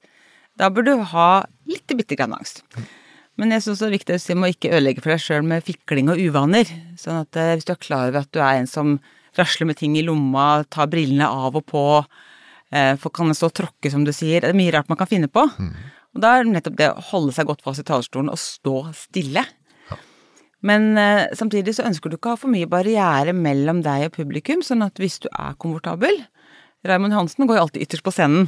Da 0.59 0.67
bør 0.71 0.87
du 0.87 0.93
ha 1.13 1.27
litt 1.67 1.87
bitte 1.95 2.15
grann 2.19 2.35
angst. 2.35 2.63
Men 3.39 3.51
jeg 3.51 3.63
syns 3.65 3.81
det 3.83 3.87
er 3.89 3.95
viktig 3.97 4.15
å 4.15 4.21
si 4.23 4.35
om 4.35 4.43
å 4.47 4.51
ikke 4.51 4.71
ødelegge 4.71 5.03
for 5.03 5.11
deg 5.11 5.23
sjøl 5.23 5.43
med 5.47 5.63
fikling 5.67 6.11
og 6.11 6.19
uvaner. 6.23 6.69
Sånn 6.99 7.21
at 7.25 7.35
eh, 7.39 7.53
hvis 7.59 7.67
du 7.67 7.73
er 7.75 7.81
klar 7.83 8.07
over 8.09 8.23
at 8.23 8.31
du 8.35 8.39
er 8.39 8.61
en 8.61 8.67
som 8.71 8.93
rasler 9.37 9.69
med 9.69 9.77
ting 9.79 9.97
i 9.97 10.03
lomma, 10.05 10.63
ta 10.69 10.87
brillene 10.89 11.27
av 11.27 11.55
og 11.55 11.65
på, 11.69 12.05
eh, 12.71 12.95
for 13.01 13.09
kan 13.09 13.27
det 13.31 13.37
stå 13.37 13.51
og 13.51 13.57
tråkke, 13.61 13.91
som 13.91 14.05
du 14.05 14.11
sier. 14.11 14.41
Det 14.41 14.49
er 14.49 14.57
mye 14.57 14.73
rart 14.73 14.89
man 14.89 14.97
kan 14.97 15.07
finne 15.07 15.27
på. 15.27 15.43
Og 16.15 16.21
da 16.23 16.37
er 16.39 16.47
nettopp 16.47 16.77
det 16.79 16.89
å 16.91 17.03
holde 17.11 17.33
seg 17.35 17.47
godt 17.47 17.61
fast 17.61 17.83
i 17.83 17.83
talerstolen 17.83 18.31
og 18.31 18.39
stå 18.39 18.93
stille. 18.95 19.43
Men 20.65 20.97
eh, 20.97 21.27
samtidig 21.35 21.75
så 21.75 21.85
ønsker 21.85 22.09
du 22.09 22.17
ikke 22.17 22.31
å 22.31 22.35
ha 22.35 22.41
for 22.41 22.49
mye 22.49 22.65
barriere 22.65 23.33
mellom 23.33 23.83
deg 23.85 24.07
og 24.07 24.15
publikum, 24.15 24.63
sånn 24.65 24.81
at 24.81 24.97
hvis 24.97 25.19
du 25.19 25.27
er 25.31 25.57
komfortabel 25.61 26.23
Raymond 26.85 27.13
Hansen 27.13 27.47
går 27.47 27.57
jo 27.57 27.65
alltid 27.65 27.81
ytterst 27.85 28.05
på 28.05 28.13
scenen 28.13 28.47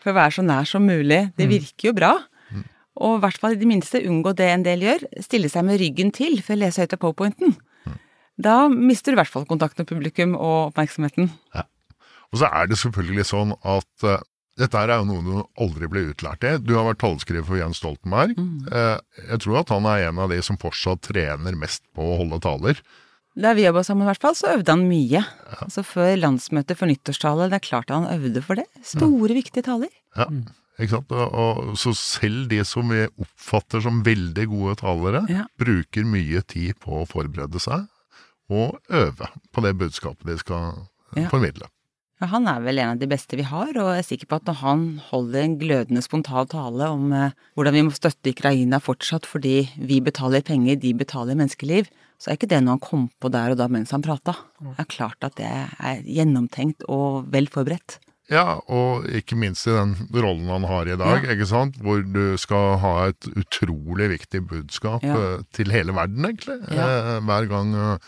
for 0.00 0.12
å 0.12 0.16
være 0.16 0.32
så 0.38 0.42
nær 0.42 0.64
som 0.64 0.84
mulig. 0.84 1.30
Det 1.36 1.44
virker 1.50 1.90
jo 1.90 1.94
bra. 1.96 2.12
Og 2.98 3.18
i 3.18 3.20
hvert 3.22 3.38
fall 3.38 3.54
i 3.54 3.60
det 3.60 3.68
minste 3.68 4.00
unngå 4.00 4.32
det 4.34 4.48
en 4.50 4.64
del 4.64 4.80
gjør, 4.82 5.04
stille 5.22 5.48
seg 5.52 5.66
med 5.68 5.78
ryggen 5.78 6.10
til 6.10 6.40
for 6.42 6.56
å 6.56 6.62
lese 6.62 6.82
høyt 6.82 6.96
av 6.96 7.02
powerpointen. 7.04 7.54
Da 8.38 8.68
mister 8.70 9.12
du 9.12 9.18
i 9.18 9.20
hvert 9.20 9.32
fall 9.32 9.46
kontakten 9.50 9.82
med 9.82 9.90
publikum 9.90 10.36
og 10.38 10.70
oppmerksomheten. 10.70 11.30
Og 12.28 12.40
så 12.42 12.50
er 12.52 12.68
det 12.70 12.78
selvfølgelig 12.78 13.24
sånn 13.30 13.54
at 13.66 14.04
uh, 14.06 14.20
dette 14.58 14.80
er 14.80 14.92
jo 14.92 15.06
noe 15.06 15.24
du 15.24 15.34
aldri 15.62 15.88
ble 15.90 16.04
utlært 16.10 16.44
i. 16.46 16.56
Du 16.60 16.74
har 16.76 16.86
vært 16.88 17.00
taleskriver 17.02 17.46
for 17.46 17.60
Jens 17.60 17.78
Stoltenberg. 17.78 18.34
Eh, 18.74 18.96
jeg 19.30 19.42
tror 19.44 19.60
at 19.60 19.70
han 19.70 19.86
er 19.86 20.08
en 20.08 20.18
av 20.24 20.32
de 20.34 20.40
som 20.42 20.58
fortsatt 20.58 21.04
trener 21.06 21.58
mest 21.58 21.84
på 21.94 22.02
å 22.02 22.16
holde 22.18 22.40
taler. 22.42 22.80
Da 23.38 23.52
vi 23.54 23.62
jobba 23.62 23.84
sammen, 23.86 24.02
i 24.02 24.10
hvert 24.10 24.24
fall, 24.24 24.34
så 24.34 24.56
øvde 24.56 24.74
han 24.74 24.88
mye. 24.90 25.22
Altså 25.62 25.84
Før 25.86 26.16
landsmøtet 26.18 26.78
for 26.80 26.90
nyttårstale, 26.90 27.46
det 27.52 27.60
er 27.60 27.66
klart 27.68 27.92
han 27.94 28.08
øvde 28.10 28.42
for 28.42 28.58
det. 28.58 28.66
Store, 28.82 29.30
viktige 29.36 29.62
taler. 29.68 29.92
Ja, 30.18 30.26
ikke 30.78 30.96
sant? 30.96 31.14
Og, 31.14 31.38
og, 31.38 31.78
så 31.78 31.94
selv 31.94 32.48
de 32.50 32.58
som 32.66 32.90
vi 32.90 33.04
oppfatter 33.06 33.84
som 33.84 34.02
veldig 34.06 34.48
gode 34.50 34.74
talere, 34.82 35.22
Ja. 35.30 35.46
bruker 35.54 36.02
mye 36.02 36.42
tid 36.50 36.82
på 36.82 36.98
å 36.98 37.06
forberede 37.06 37.62
seg 37.62 37.86
og 38.50 38.78
øve 38.90 39.28
på 39.52 39.64
det 39.64 39.74
budskapet 39.78 40.26
de 40.26 40.38
skal 40.38 40.72
eh, 41.16 41.22
Ja. 41.24 41.28
formidle. 41.32 41.68
Ja, 42.20 42.26
han 42.32 42.48
er 42.50 42.58
vel 42.60 42.78
en 42.82 42.88
av 42.96 42.98
de 42.98 43.06
beste 43.06 43.36
vi 43.38 43.44
har, 43.46 43.68
og 43.78 43.92
jeg 43.94 43.98
er 44.02 44.06
sikker 44.08 44.26
på 44.26 44.36
at 44.40 44.44
når 44.48 44.56
han 44.64 44.80
holder 45.10 45.38
en 45.44 45.52
glødende 45.60 46.02
spontan 46.02 46.48
tale 46.50 46.88
om 46.90 47.12
eh, 47.14 47.30
hvordan 47.54 47.74
vi 47.78 47.82
må 47.86 47.92
støtte 47.94 48.32
Ukraina 48.34 48.80
fortsatt 48.82 49.24
fordi 49.26 49.68
vi 49.78 50.00
betaler 50.00 50.42
penger, 50.42 50.76
de 50.82 50.92
betaler 50.98 51.38
menneskeliv, 51.38 51.86
så 52.18 52.32
er 52.32 52.36
ikke 52.40 52.48
det 52.50 52.58
noe 52.64 52.74
han 52.74 52.82
kom 52.82 53.04
på 53.22 53.30
der 53.30 53.52
og 53.54 53.58
da 53.60 53.68
mens 53.70 53.92
han 53.94 54.02
prata. 54.02 54.34
Det 54.58 54.74
er 54.82 54.90
klart 54.90 55.22
at 55.22 55.36
det 55.38 55.46
er 55.46 56.02
gjennomtenkt 56.02 56.82
og 56.90 57.28
vel 57.30 57.46
forberedt. 57.46 58.00
Ja, 58.28 58.58
og 58.68 59.06
ikke 59.08 59.38
minst 59.38 59.64
i 59.70 59.72
den 59.72 59.94
rollen 60.12 60.50
han 60.50 60.66
har 60.68 60.84
i 60.90 60.96
dag, 60.98 61.22
Ja. 61.24 61.30
ikke 61.32 61.46
sant? 61.48 61.78
hvor 61.80 62.02
du 62.02 62.36
skal 62.36 62.76
ha 62.82 63.06
et 63.08 63.24
utrolig 63.38 64.10
viktig 64.18 64.42
budskap 64.50 65.02
Ja. 65.06 65.14
eh, 65.38 65.42
til 65.54 65.70
hele 65.70 65.94
verden, 65.94 66.26
egentlig. 66.26 66.58
Eh, 66.68 67.20
hver 67.24 67.46
gang 67.48 67.72
eh, 67.74 67.98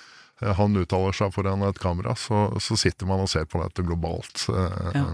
han 0.56 0.78
uttaler 0.80 1.12
seg 1.16 1.34
foran 1.34 1.66
et 1.68 1.80
kamera, 1.82 2.14
så, 2.16 2.36
så 2.62 2.78
sitter 2.80 3.08
man 3.10 3.24
og 3.24 3.28
ser 3.32 3.44
på 3.50 3.60
dette 3.64 3.84
globalt. 3.86 4.36
Eh, 4.48 4.94
Ja. 5.00 5.08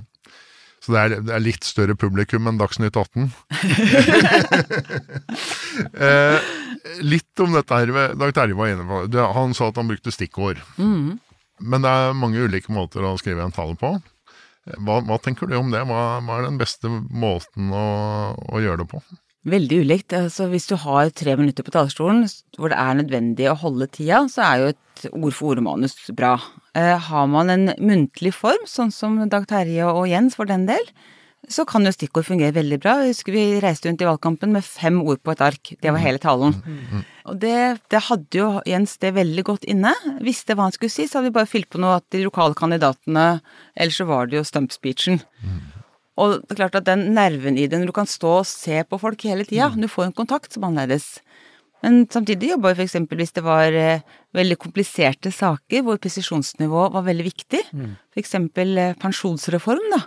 Så 0.86 0.92
det 0.94 1.00
er, 1.00 1.08
det 1.24 1.32
er 1.34 1.40
litt 1.42 1.64
større 1.66 1.96
publikum 1.98 2.46
enn 2.46 2.60
Dagsnytt 2.60 2.94
18. 2.94 3.24
eh, 5.98 6.38
litt 7.02 7.40
om 7.42 7.56
dette 7.56 7.74
her, 7.80 7.90
Dag 8.14 8.30
Terje 8.36 8.54
var 8.54 8.70
inne 8.70 8.84
på 8.86 9.00
det. 9.10 9.24
Han 9.34 9.56
sa 9.56 9.72
at 9.72 9.80
han 9.80 9.88
brukte 9.90 10.12
stikkord. 10.14 10.60
Mm. 10.78 11.16
Men 11.58 11.82
det 11.82 11.90
er 11.90 12.14
mange 12.20 12.38
ulike 12.44 12.70
måter 12.74 13.02
å 13.08 13.16
skrive 13.18 13.42
en 13.42 13.56
tale 13.56 13.74
på. 13.80 13.96
Hva, 14.82 15.00
hva 15.06 15.18
tenker 15.22 15.46
du 15.50 15.56
om 15.58 15.70
det? 15.74 15.82
Hva, 15.86 16.18
hva 16.22 16.38
er 16.40 16.46
den 16.48 16.58
beste 16.60 16.90
måten 16.90 17.70
å, 17.74 17.84
å 18.34 18.62
gjøre 18.62 18.82
det 18.84 18.88
på? 18.92 19.02
Veldig 19.46 19.82
ulikt. 19.84 20.14
Altså, 20.16 20.48
hvis 20.50 20.66
du 20.66 20.74
har 20.82 21.12
tre 21.14 21.36
minutter 21.38 21.66
på 21.66 21.74
talerstolen 21.74 22.24
hvor 22.58 22.72
det 22.72 22.78
er 22.82 22.96
nødvendig 22.98 23.46
å 23.50 23.58
holde 23.60 23.86
tida, 23.94 24.24
så 24.30 24.42
er 24.42 24.62
jo 24.62 24.70
et 24.72 25.10
ord-for-ord-manus 25.12 25.94
bra. 26.18 26.34
Eh, 26.74 26.96
har 27.08 27.28
man 27.30 27.52
en 27.52 27.68
muntlig 27.78 28.34
form, 28.34 28.64
sånn 28.66 28.90
som 28.94 29.20
Dag 29.30 29.46
Terje 29.50 29.86
og 29.86 30.08
Jens 30.10 30.34
for 30.38 30.50
den 30.50 30.66
del, 30.66 30.82
så 31.46 31.62
kan 31.68 31.86
jo 31.86 31.92
stikkord 31.94 32.26
fungere 32.26 32.56
veldig 32.56 32.78
bra. 32.82 32.96
Jeg 33.04 33.12
husker 33.12 33.36
vi 33.36 33.44
reiste 33.62 33.86
rundt 33.86 34.02
i 34.02 34.08
valgkampen 34.08 34.50
med 34.56 34.66
fem 34.66 34.98
ord 34.98 35.20
på 35.22 35.30
et 35.36 35.44
ark. 35.46 35.70
Det 35.78 35.92
var 35.94 36.02
hele 36.02 36.18
talen. 36.18 36.56
Og 37.30 37.38
det, 37.38 37.78
det 37.92 38.02
hadde 38.08 38.40
jo 38.40 38.48
Jens 38.66 38.96
det 38.98 39.14
veldig 39.14 39.44
godt 39.46 39.68
inne. 39.70 39.94
Visste 40.26 40.56
hva 40.56 40.66
han 40.66 40.74
skulle 40.74 40.90
si, 40.90 41.06
så 41.06 41.20
hadde 41.20 41.30
vi 41.30 41.36
bare 41.38 41.50
fylt 41.50 41.70
på 41.70 41.78
noe 41.78 42.00
at 42.00 42.08
de 42.10 42.24
lokale 42.24 42.58
kandidatene 42.58 43.28
Ellers 43.78 44.00
så 44.02 44.08
var 44.10 44.26
det 44.26 44.40
jo 44.40 44.46
stump-speechen. 44.48 45.20
Og 46.16 46.40
det 46.42 46.54
er 46.54 46.62
klart 46.62 46.78
at 46.80 46.86
den 46.88 47.10
nerven 47.16 47.58
i 47.60 47.66
det, 47.68 47.78
når 47.78 47.90
du 47.90 47.96
kan 47.96 48.08
stå 48.08 48.38
og 48.40 48.46
se 48.48 48.82
på 48.88 48.98
folk 48.98 49.20
hele 49.28 49.44
tida, 49.44 49.68
du 49.76 49.88
får 49.88 50.08
en 50.08 50.16
kontakt 50.16 50.52
som 50.52 50.64
annerledes. 50.64 51.18
Men 51.84 52.06
samtidig 52.10 52.54
jobba 52.54 52.72
vi 52.74 52.86
eksempel 52.86 53.20
hvis 53.20 53.34
det 53.36 53.44
var 53.44 53.68
eh, 53.76 54.00
veldig 54.34 54.56
kompliserte 54.58 55.30
saker 55.30 55.82
hvor 55.84 55.98
presisjonsnivå 56.00 56.86
var 56.94 57.04
veldig 57.04 57.26
viktig, 57.26 57.60
for 58.10 58.22
eksempel 58.22 58.78
eh, 58.80 58.94
pensjonsreform, 58.98 59.84
da. 59.92 60.00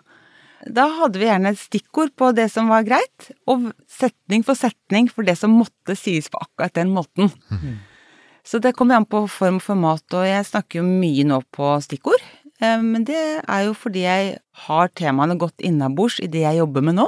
Da 0.68 0.88
hadde 0.92 1.22
vi 1.22 1.30
gjerne 1.30 1.54
et 1.54 1.62
stikkord 1.62 2.10
på 2.20 2.34
det 2.36 2.50
som 2.52 2.68
var 2.68 2.84
greit, 2.84 3.30
og 3.48 3.70
setning 3.88 4.42
for 4.44 4.60
setning 4.60 5.08
for 5.08 5.24
det 5.24 5.38
som 5.40 5.54
måtte 5.56 5.96
sies 5.96 6.28
på 6.28 6.42
akkurat 6.42 6.74
den 6.76 6.90
måten. 6.92 7.32
Så 8.44 8.60
det 8.60 8.74
kommer 8.76 8.98
an 8.98 9.06
på 9.06 9.22
form 9.30 9.62
og 9.62 9.64
format, 9.64 10.04
og 10.18 10.26
jeg 10.26 10.46
snakker 10.50 10.82
jo 10.82 10.84
mye 10.90 11.24
nå 11.24 11.38
på 11.54 11.70
stikkord. 11.86 12.20
Eh, 12.62 12.82
Men 12.82 13.06
det 13.08 13.42
er 13.48 13.66
jo 13.66 13.74
fordi 13.74 14.06
jeg 14.06 14.38
har 14.68 14.90
temaene 14.96 15.38
godt 15.40 15.60
innabords 15.64 16.20
i 16.20 16.28
det 16.28 16.44
jeg 16.46 16.60
jobber 16.62 16.82
med 16.82 17.00
nå. 17.00 17.08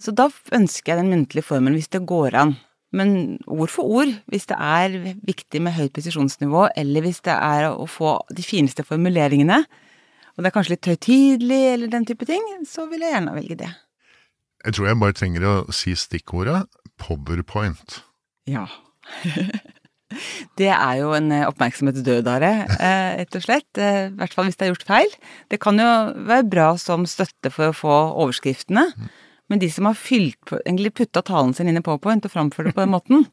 Så 0.00 0.14
da 0.16 0.30
ønsker 0.56 0.94
jeg 0.94 1.02
den 1.02 1.12
muntlige 1.12 1.44
formen 1.44 1.76
hvis 1.76 1.90
det 1.92 2.06
går 2.08 2.34
an. 2.34 2.56
Men 2.92 3.38
ord 3.46 3.70
for 3.70 3.86
ord, 3.86 4.10
hvis 4.26 4.48
det 4.50 4.56
er 4.58 4.96
viktig 5.22 5.60
med 5.62 5.76
høyt 5.76 5.92
presisjonsnivå, 5.94 6.70
eller 6.76 7.04
hvis 7.04 7.20
det 7.22 7.36
er 7.36 7.68
å 7.70 7.86
få 7.86 8.16
de 8.34 8.42
fineste 8.42 8.82
formuleringene, 8.82 9.60
og 10.34 10.42
det 10.42 10.50
er 10.50 10.54
kanskje 10.56 10.74
litt 10.74 10.88
høytidelig 10.90 11.60
eller 11.74 11.92
den 11.92 12.06
type 12.08 12.26
ting, 12.26 12.42
så 12.66 12.88
vil 12.90 13.04
jeg 13.04 13.12
gjerne 13.14 13.36
velge 13.36 13.58
det. 13.60 13.70
Jeg 14.64 14.76
tror 14.76 14.88
jeg 14.90 15.00
bare 15.00 15.16
trenger 15.16 15.46
å 15.46 15.54
si 15.74 15.94
stikkordet 15.96 16.64
powerpoint. 17.00 18.00
Ja. 18.50 18.66
Det 20.58 20.68
er 20.72 20.96
jo 20.98 21.12
en 21.14 21.30
eh, 21.32 21.46
oppmerksomhetsdødare, 21.46 22.50
eh, 22.76 23.10
rett 23.20 23.36
og 23.38 23.44
slett. 23.44 23.78
eh, 23.78 24.08
I 24.08 24.18
hvert 24.18 24.34
fall 24.34 24.48
hvis 24.48 24.58
det 24.58 24.66
er 24.66 24.72
gjort 24.72 24.86
feil. 24.88 25.16
Det 25.52 25.60
kan 25.62 25.78
jo 25.78 25.88
være 26.26 26.48
bra 26.50 26.68
som 26.80 27.06
støtte 27.06 27.52
for 27.54 27.70
å 27.70 27.76
få 27.76 27.96
overskriftene, 28.24 28.88
men 29.50 29.62
de 29.62 29.70
som 29.70 29.88
har 29.88 29.98
fylt 29.98 30.38
putta 30.46 31.22
talen 31.22 31.54
sin 31.54 31.70
inn 31.70 31.78
i 31.78 31.84
PowerPoint 31.84 32.24
og 32.26 32.34
framført 32.34 32.70
det 32.70 32.74
på 32.76 32.84
den 32.84 32.94
måten, 32.94 33.26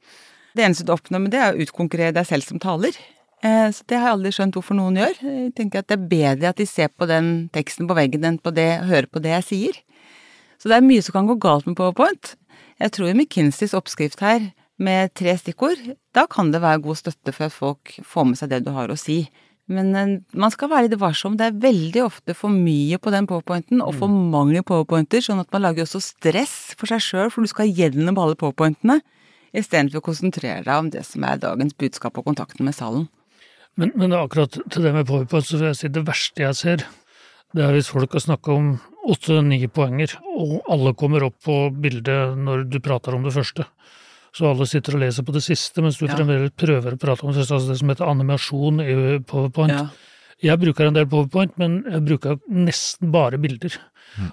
det 0.57 0.65
eneste 0.65 0.85
du 0.85 0.93
oppnår 0.93 1.21
med 1.21 1.31
det, 1.31 1.41
er 1.41 1.53
å 1.53 1.61
utkonkurrere 1.61 2.15
deg 2.15 2.25
selv 2.25 2.47
som 2.47 2.59
taler. 2.59 2.95
Så 3.45 3.85
det 3.85 3.99
har 3.99 4.07
jeg 4.07 4.15
aldri 4.15 4.31
skjønt 4.33 4.55
hvorfor 4.57 4.73
noen 4.73 4.97
gjør. 4.97 5.19
Jeg 5.21 5.51
tenker 5.53 5.83
at 5.83 5.91
det 5.91 5.97
er 5.99 6.07
bedre 6.09 6.49
at 6.49 6.57
de 6.57 6.65
ser 6.65 6.89
på 6.89 7.05
den 7.05 7.51
teksten 7.53 7.85
på 7.85 7.93
veggen 7.93 8.25
enn 8.25 8.39
på 8.41 8.49
det, 8.49 8.81
hører 8.89 9.05
på 9.05 9.21
det 9.21 9.35
jeg 9.35 9.45
sier. 9.45 9.77
Så 10.57 10.71
det 10.71 10.79
er 10.79 10.87
mye 10.87 11.03
som 11.05 11.13
kan 11.13 11.29
gå 11.29 11.37
galt 11.37 11.69
med 11.69 11.77
PowerPoint. 11.77 12.33
Jeg 12.81 12.95
tror 12.97 13.13
McKinseys 13.13 13.77
oppskrift 13.77 14.25
her, 14.25 14.49
med 14.77 15.13
tre 15.17 15.33
stikkord, 15.39 15.81
da 16.13 16.27
kan 16.29 16.51
det 16.53 16.61
være 16.61 16.83
god 16.85 16.99
støtte 16.99 17.33
for 17.33 17.49
at 17.49 17.55
folk 17.55 17.97
får 18.05 18.27
med 18.29 18.39
seg 18.39 18.51
det 18.53 18.63
du 18.65 18.71
har 18.75 18.91
å 18.93 18.99
si. 18.99 19.23
Men 19.67 19.91
eh, 19.99 20.13
man 20.37 20.53
skal 20.53 20.71
være 20.71 20.87
litt 20.87 21.01
varsom. 21.01 21.35
Det 21.39 21.49
er 21.49 21.59
veldig 21.65 22.03
ofte 22.05 22.35
for 22.37 22.53
mye 22.53 22.99
på 23.01 23.11
den 23.13 23.27
powerpointen, 23.29 23.81
og 23.83 23.97
for 23.99 24.11
mange 24.11 24.63
powerpointer, 24.67 25.23
sånn 25.23 25.43
at 25.43 25.51
man 25.53 25.65
lager 25.65 25.83
også 25.83 26.01
stress 26.03 26.55
for 26.79 26.89
seg 26.89 27.03
sjøl, 27.03 27.31
for 27.33 27.43
du 27.43 27.51
skal 27.51 27.71
gjennom 27.71 28.19
alle 28.21 28.37
powerpointene, 28.39 29.01
istedenfor 29.57 29.99
å 29.99 30.07
konsentrere 30.07 30.63
deg 30.63 30.73
om 30.75 30.91
det 30.93 31.03
som 31.07 31.25
er 31.27 31.41
dagens 31.41 31.75
budskap 31.79 32.19
og 32.19 32.29
kontakten 32.29 32.67
med 32.67 32.77
salen. 32.77 33.07
Men, 33.77 33.91
men 33.99 34.15
akkurat 34.17 34.55
til 34.55 34.87
det 34.87 34.93
med 34.95 35.07
powerpoint, 35.09 35.45
så 35.45 35.59
vil 35.59 35.71
jeg 35.71 35.81
si 35.81 35.91
det 35.93 36.05
verste 36.07 36.45
jeg 36.45 36.57
ser, 36.57 36.87
det 37.55 37.63
er 37.63 37.75
hvis 37.75 37.89
folk 37.91 38.15
har 38.15 38.23
snakka 38.23 38.55
om 38.55 38.71
åtte-ni 39.07 39.61
poenger, 39.71 40.17
og 40.35 40.57
alle 40.71 40.95
kommer 40.99 41.27
opp 41.27 41.37
på 41.47 41.59
bildet 41.75 42.35
når 42.39 42.65
du 42.71 42.79
prater 42.83 43.15
om 43.15 43.23
det 43.23 43.35
første. 43.35 43.67
Så 44.37 44.51
alle 44.51 44.67
sitter 44.69 44.93
og 44.97 45.01
leser 45.01 45.25
på 45.25 45.33
det 45.33 45.41
siste, 45.45 45.81
mens 45.81 45.97
du 45.97 46.05
Ja. 46.05 46.13
fremdeles 46.13 46.53
prøver 46.53 46.93
å 46.93 46.99
prate 47.01 47.25
om 47.25 47.33
det, 47.33 47.47
altså 47.47 47.71
det 47.71 47.79
som 47.79 47.89
heter 47.89 48.05
animasjon 48.05 48.81
i 48.85 49.19
powerpoint. 49.25 49.73
Ja. 49.73 49.87
Jeg 50.43 50.59
bruker 50.61 50.85
en 50.85 50.93
del 50.93 51.07
powerpoint, 51.09 51.57
men 51.57 51.83
jeg 51.89 52.03
bruker 52.05 52.39
nesten 52.47 53.11
bare 53.11 53.39
bilder. 53.41 53.73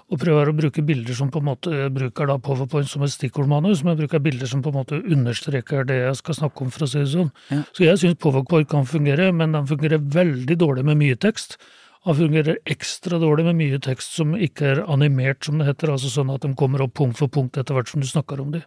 Og 0.09 0.19
prøver 0.21 0.49
å 0.49 0.55
bruke 0.55 0.85
bilder 0.85 1.13
som 1.17 1.31
på 1.31 1.41
en 1.41 1.47
måte 1.49 1.71
jeg 1.73 1.93
bruker 1.93 2.27
da 2.29 2.37
powerpoint 2.37 2.87
som 2.87 3.01
et 3.05 3.09
stikkordmanus, 3.09 3.83
men 3.83 3.97
jeg 3.97 4.07
bruker 4.07 4.21
bilder 4.21 4.47
som 4.47 4.61
på 4.61 4.69
en 4.71 4.77
måte 4.77 5.01
understreker 5.01 5.85
det 5.85 5.97
jeg 6.05 6.15
skal 6.21 6.35
snakke 6.35 6.61
om, 6.61 6.69
for 6.69 6.85
å 6.85 6.89
si 6.89 6.99
det 6.99 7.09
sånn. 7.09 7.31
Ja. 7.49 7.63
Så 7.73 7.85
jeg 7.85 7.97
syns 7.97 8.21
powerpoint 8.21 8.69
kan 8.69 8.85
fungere, 8.85 9.33
men 9.33 9.51
den 9.57 9.65
fungerer 9.65 9.97
veldig 9.99 10.57
dårlig 10.57 10.85
med 10.85 10.97
mye 11.01 11.17
tekst. 11.17 11.57
Han 12.05 12.15
fungerer 12.15 12.57
ekstra 12.69 13.17
dårlig 13.19 13.45
med 13.45 13.57
mye 13.57 13.81
tekst 13.81 14.13
som 14.13 14.35
ikke 14.37 14.75
er 14.75 14.83
animert, 14.85 15.43
som 15.43 15.57
det 15.57 15.65
heter, 15.67 15.89
altså 15.89 16.13
sånn 16.13 16.33
at 16.33 16.41
de 16.45 16.53
kommer 16.53 16.85
opp 16.85 16.93
punkt 16.93 17.17
for 17.17 17.27
punkt 17.27 17.57
etter 17.57 17.73
hvert 17.73 17.89
som 17.89 18.01
du 18.01 18.05
snakker 18.07 18.39
om 18.41 18.51
dem. 18.53 18.61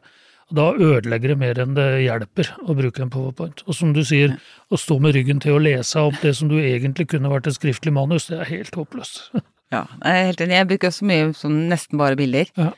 Da 0.54 0.70
ødelegger 0.72 1.34
det 1.34 1.38
mer 1.40 1.58
enn 1.60 1.74
det 1.76 1.86
hjelper 2.06 2.50
å 2.64 2.76
bruke 2.76 3.02
en 3.04 3.12
powerpoint. 3.12 3.60
Og 3.68 3.76
som 3.76 3.92
du 3.92 4.00
sier, 4.06 4.38
å 4.72 4.80
stå 4.80 4.96
med 5.04 5.12
ryggen 5.16 5.42
til 5.44 5.58
å 5.58 5.60
lese 5.60 6.00
opp 6.00 6.16
det 6.22 6.32
som 6.38 6.48
du 6.48 6.56
egentlig 6.56 7.08
kunne 7.12 7.28
vært 7.32 7.50
et 7.50 7.58
skriftlig 7.58 7.92
manus, 7.92 8.30
det 8.32 8.40
er 8.42 8.52
helt 8.56 8.80
håpløst. 8.80 9.28
Ja, 9.68 9.82
jeg 10.00 10.16
er 10.16 10.28
helt 10.30 10.40
enig. 10.40 10.54
Jeg 10.56 10.66
bruker 10.70 10.92
så 10.96 11.04
mye 11.04 11.24
sånn 11.36 11.56
nesten 11.68 12.00
bare 12.00 12.16
bilder. 12.16 12.48
Ja. 12.56 12.70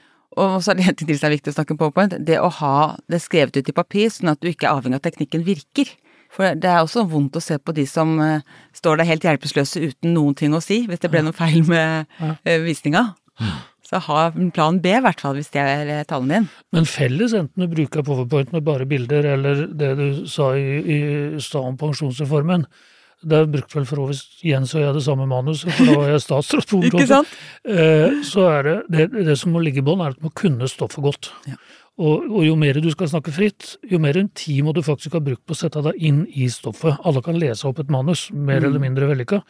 Og 0.43 0.57
så 0.59 0.73
er 0.73 0.81
det 0.81 0.89
en 0.91 0.97
ting 0.99 1.07
til 1.07 1.19
som 1.21 1.29
er 1.29 1.37
viktig 1.37 1.53
å 1.53 1.55
snakke 1.55 1.77
om 1.77 1.79
PowerPoint. 1.79 2.17
Det 2.27 2.41
å 2.43 2.49
ha 2.57 2.97
det 3.07 3.21
skrevet 3.23 3.55
ut 3.55 3.71
i 3.71 3.75
papir, 3.77 4.09
sånn 4.11 4.33
at 4.33 4.41
du 4.43 4.49
ikke 4.51 4.67
er 4.67 4.75
avhengig 4.75 4.99
av 4.99 5.05
at 5.05 5.07
teknikken 5.07 5.45
virker. 5.47 5.93
For 6.35 6.59
det 6.59 6.71
er 6.71 6.83
også 6.83 7.05
vondt 7.11 7.39
å 7.39 7.43
se 7.43 7.61
på 7.63 7.75
de 7.79 7.85
som 7.91 8.17
eh, 8.23 8.43
står 8.75 9.01
der 9.01 9.09
helt 9.09 9.27
hjelpeløse 9.27 9.83
uten 9.83 10.15
noen 10.15 10.35
ting 10.39 10.55
å 10.55 10.63
si, 10.63 10.85
hvis 10.91 11.03
det 11.03 11.11
ble 11.11 11.25
noe 11.27 11.35
feil 11.35 11.63
med 11.71 12.11
eh, 12.43 12.59
visninga. 12.63 13.05
Så 13.91 13.99
ha 14.07 14.21
en 14.29 14.53
plan 14.55 14.79
B, 14.79 14.93
i 14.95 15.03
hvert 15.03 15.23
fall, 15.23 15.35
hvis 15.35 15.51
det 15.51 15.65
er 15.65 15.81
tallene 15.83 16.07
talen 16.07 16.31
din. 16.31 16.47
Men 16.77 16.87
felles, 16.87 17.35
enten 17.35 17.65
du 17.65 17.73
bruker 17.73 18.07
powerpoint 18.07 18.53
med 18.55 18.63
bare 18.67 18.87
bilder, 18.87 19.27
eller 19.35 19.67
det 19.67 19.91
du 19.99 20.07
sa 20.31 20.53
i, 20.55 20.79
i 20.79 21.01
stad 21.43 21.73
om 21.73 21.79
pensjonsreformen, 21.81 22.69
det 23.21 23.37
er 23.37 23.51
brukt 23.53 23.75
vel 23.75 23.85
for 23.85 24.15
så 24.17 24.47
Jens 24.47 24.71
og 24.73 24.81
jeg 24.81 24.95
det 24.97 25.03
samme 25.05 25.27
manus, 25.29 25.67
for 25.67 25.91
da 25.91 25.97
var 25.99 26.13
jeg 26.15 26.23
statsråd 26.25 26.87
Ikke 26.89 27.09
sant? 27.11 27.35
Eh, 27.69 28.23
så 28.25 28.47
er 28.49 28.69
det, 28.69 28.77
det, 28.95 29.27
det 29.27 29.37
som 29.37 29.53
må 29.53 29.61
ligge 29.65 29.83
i 29.83 29.85
bånn, 29.85 30.01
er 30.01 30.15
at 30.15 30.21
du 30.21 30.29
må 30.29 30.33
kunne 30.39 30.71
stoffet 30.71 31.05
godt. 31.05 31.33
Ja. 31.51 31.59
Og, 32.01 32.31
og 32.31 32.47
jo 32.47 32.55
mer 32.57 32.79
du 32.81 32.89
skal 32.95 33.11
snakke 33.13 33.35
fritt, 33.35 33.75
jo 33.91 34.01
mer 34.01 34.17
en 34.17 34.31
tid 34.33 34.63
må 34.65 34.73
du 34.73 34.81
faktisk 34.87 35.19
ha 35.19 35.25
brukt 35.25 35.43
på 35.45 35.53
å 35.53 35.59
sette 35.59 35.83
deg 35.85 35.99
inn 36.01 36.23
i 36.33 36.49
stoffet. 36.49 36.97
Alle 37.05 37.21
kan 37.27 37.37
lese 37.37 37.69
opp 37.69 37.83
et 37.83 37.93
manus, 37.93 38.29
mer 38.33 38.65
eller 38.65 38.81
mindre 38.81 39.11
vellykka. 39.11 39.43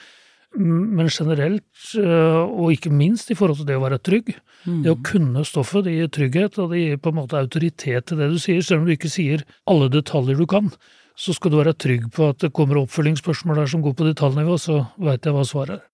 Mm, 0.59 0.97
Men 0.97 1.09
generelt, 1.09 1.65
eh, 1.95 2.43
og 2.43 2.73
ikke 2.75 2.91
minst 2.91 3.31
i 3.31 3.37
forhold 3.39 3.61
til 3.61 3.69
det 3.69 3.77
å 3.79 3.85
være 3.85 4.01
trygg, 4.03 4.33
det 4.67 4.91
å 4.91 4.99
kunne 5.03 5.45
stoffet, 5.47 5.85
det 5.87 5.95
gir 5.95 6.09
trygghet, 6.13 6.59
og 6.59 6.73
det 6.73 6.81
gir 6.81 6.97
på 7.01 7.13
en 7.13 7.21
måte 7.21 7.39
autoritet 7.39 8.07
til 8.07 8.19
det 8.19 8.29
du 8.33 8.39
sier. 8.39 8.61
Selv 8.61 8.83
om 8.83 8.89
du 8.89 8.93
ikke 8.93 9.09
sier 9.09 9.45
alle 9.71 9.89
detaljer 9.89 10.37
du 10.37 10.47
kan, 10.47 10.73
så 11.17 11.35
skal 11.37 11.53
du 11.53 11.61
være 11.61 11.77
trygg 11.77 12.11
på 12.13 12.31
at 12.33 12.43
det 12.43 12.53
kommer 12.57 12.81
oppfølgingsspørsmål 12.83 13.63
der 13.63 13.71
som 13.71 13.83
går 13.85 13.95
på 13.97 14.09
detaljnivå, 14.11 14.59
så 14.61 14.83
veit 14.99 15.25
jeg 15.25 15.37
hva 15.37 15.45
svaret 15.47 15.79
er. 15.79 15.87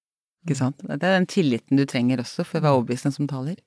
Ikke 0.46 0.58
sant? 0.58 0.82
Det 0.82 1.02
er 1.02 1.16
den 1.18 1.26
tilliten 1.26 1.78
du 1.78 1.84
trenger 1.90 2.22
også 2.22 2.46
for 2.46 2.60
å 2.60 2.62
være 2.62 2.78
overbevisende 2.80 3.16
som 3.16 3.30
taler. 3.30 3.58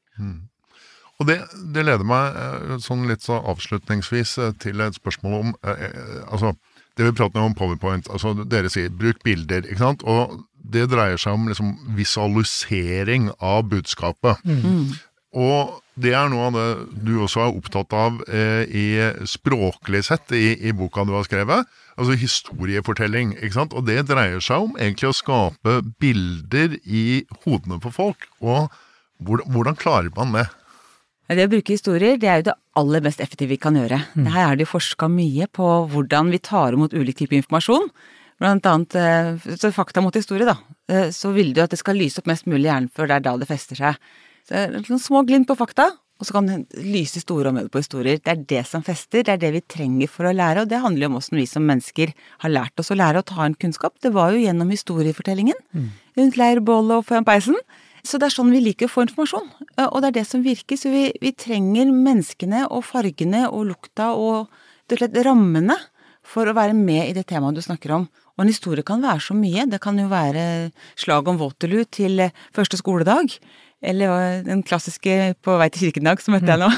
Og 1.19 1.27
det, 1.27 1.41
det 1.75 1.83
leder 1.83 2.07
meg 2.07 2.37
eh, 2.39 2.75
sånn 2.83 3.03
litt 3.09 3.25
så 3.25 3.41
avslutningsvis 3.51 4.37
eh, 4.39 4.53
til 4.63 4.79
et 4.83 4.95
spørsmål 4.95 5.33
om 5.41 5.49
eh, 5.67 6.23
Altså, 6.31 6.53
det 6.95 7.09
vi 7.09 7.15
prater 7.15 7.43
om 7.43 7.55
PowerPoint, 7.55 8.07
altså 8.11 8.31
dere 8.47 8.71
sier 8.71 8.91
bruk 8.91 9.19
bilder, 9.23 9.67
ikke 9.67 9.83
sant? 9.83 10.05
Og 10.07 10.39
det 10.59 10.89
dreier 10.91 11.19
seg 11.19 11.37
om 11.37 11.47
liksom 11.49 11.75
visualisering 11.97 13.29
av 13.39 13.67
budskapet. 13.71 14.41
Og 15.29 15.77
det 15.99 16.15
er 16.17 16.29
noe 16.31 16.47
av 16.47 16.55
det 16.55 17.03
du 17.05 17.11
også 17.21 17.43
er 17.43 17.57
opptatt 17.59 17.93
av 17.93 18.17
eh, 18.31 18.63
i 18.65 18.85
språklig 19.29 20.01
sett 20.07 20.31
i, 20.33 20.55
i 20.65 20.73
boka 20.73 21.03
du 21.05 21.13
har 21.13 21.27
skrevet. 21.27 21.69
Altså 21.99 22.15
historiefortelling, 22.17 23.35
ikke 23.37 23.57
sant. 23.57 23.75
Og 23.77 23.85
det 23.85 24.07
dreier 24.09 24.41
seg 24.41 24.69
om 24.69 24.77
egentlig 24.79 25.11
å 25.11 25.17
skape 25.17 25.79
bilder 26.01 26.79
i 26.85 27.25
hodene 27.43 27.81
på 27.83 27.91
folk. 27.93 28.25
Og 28.39 28.71
hvordan, 29.19 29.51
hvordan 29.53 29.77
klarer 29.79 30.13
man 30.15 30.33
det? 30.37 30.47
Det 31.29 31.45
å 31.45 31.51
bruke 31.51 31.75
historier, 31.75 32.17
det 32.17 32.29
er 32.29 32.39
jo 32.39 32.47
det 32.47 32.57
aller 32.79 33.03
mest 33.05 33.19
effektive 33.21 33.53
vi 33.53 33.59
kan 33.61 33.75
gjøre. 33.77 33.99
Her 34.33 34.45
er 34.47 34.55
det 34.57 34.65
jo 34.65 34.71
forska 34.71 35.11
mye 35.13 35.45
på 35.53 35.67
hvordan 35.91 36.31
vi 36.33 36.39
tar 36.41 36.73
imot 36.73 36.95
ulik 36.97 37.19
type 37.19 37.37
informasjon. 37.37 37.85
Blant 38.39 38.65
annet 38.71 38.95
eh, 38.95 39.55
så 39.59 39.71
fakta 39.75 40.01
mot 40.03 40.15
historie, 40.15 40.47
da. 40.47 40.55
Eh, 40.89 41.09
Så 41.15 41.33
vil 41.35 41.53
du 41.53 41.61
at 41.63 41.73
det 41.73 41.79
skal 41.81 41.99
lyse 41.99 42.21
opp 42.21 42.29
mest 42.31 42.47
mulig 42.47 42.67
i 42.67 42.71
hjernen, 42.71 42.91
før 42.91 43.09
det 43.09 43.17
er 43.17 43.25
da 43.27 43.33
det 43.37 43.49
fester 43.49 43.79
seg. 43.79 43.97
Så 44.47 44.67
Noen 44.73 45.01
små 45.01 45.25
glimt 45.27 45.49
på 45.49 45.57
fakta, 45.59 45.89
og 46.19 46.27
så 46.27 46.35
kan 46.35 46.47
det 46.49 46.83
lyse 46.83 47.21
store 47.23 47.51
områder 47.51 47.71
på 47.71 47.79
historier. 47.79 48.19
Det 48.19 48.31
er 48.31 48.45
det 48.47 48.63
som 48.67 48.83
fester, 48.83 49.23
det 49.23 49.35
er 49.35 49.41
det 49.43 49.51
vi 49.55 49.61
trenger 49.71 50.09
for 50.11 50.27
å 50.27 50.33
lære, 50.35 50.63
og 50.63 50.71
det 50.71 50.81
handler 50.83 51.05
jo 51.05 51.11
om 51.13 51.19
åssen 51.19 51.39
vi 51.39 51.45
som 51.47 51.63
mennesker 51.67 52.11
har 52.43 52.51
lært 52.51 52.79
oss 52.81 52.91
å 52.91 52.97
lære 52.99 53.21
å 53.21 53.27
ta 53.27 53.45
inn 53.47 53.55
kunnskap. 53.59 53.95
Det 54.03 54.11
var 54.15 54.33
jo 54.33 54.41
gjennom 54.43 54.71
historiefortellingen, 54.73 55.59
rundt 56.19 56.39
leirbålet 56.39 56.97
og 56.97 57.05
foran 57.07 57.27
peisen. 57.27 57.55
Så 58.03 58.17
det 58.19 58.29
er 58.29 58.35
sånn 58.35 58.51
vi 58.51 58.63
liker 58.63 58.87
å 58.87 58.91
få 58.91 59.03
informasjon, 59.03 59.47
eh, 59.77 59.87
og 59.87 60.01
det 60.01 60.07
er 60.07 60.17
det 60.19 60.27
som 60.27 60.43
virker. 60.43 60.79
Så 60.79 60.91
vi, 60.91 61.09
vi 61.19 61.31
trenger 61.35 61.91
menneskene 61.91 62.65
og 62.71 62.83
fargene 62.87 63.45
og 63.51 63.67
lukta 63.73 64.13
og 64.15 64.47
rett 64.89 64.95
og 64.95 65.01
slett 65.03 65.25
rammene 65.27 65.75
for 66.29 66.49
å 66.49 66.55
være 66.57 66.75
med 66.77 67.09
i 67.09 67.15
det 67.17 67.25
temaet 67.29 67.57
du 67.57 67.63
snakker 67.65 67.95
om. 67.97 68.05
Og 68.37 68.45
en 68.45 68.51
historie 68.51 68.85
kan 68.85 69.01
være 69.03 69.23
så 69.25 69.35
mye. 69.35 69.65
Det 69.67 69.81
kan 69.83 69.97
jo 69.99 70.07
være 70.11 70.43
slag 70.99 71.27
om 71.27 71.39
Waterloo 71.41 71.87
til 71.91 72.21
eh, 72.23 72.35
første 72.55 72.79
skoledag. 72.79 73.33
Eller 73.81 74.13
eh, 74.13 74.45
den 74.45 74.63
klassiske 74.67 75.35
På 75.43 75.57
vei 75.59 75.69
til 75.73 75.89
kirken 75.89 76.07
dag, 76.07 76.21
som 76.23 76.37
heter 76.37 76.55
jeg 76.55 76.61
nå. 76.63 76.69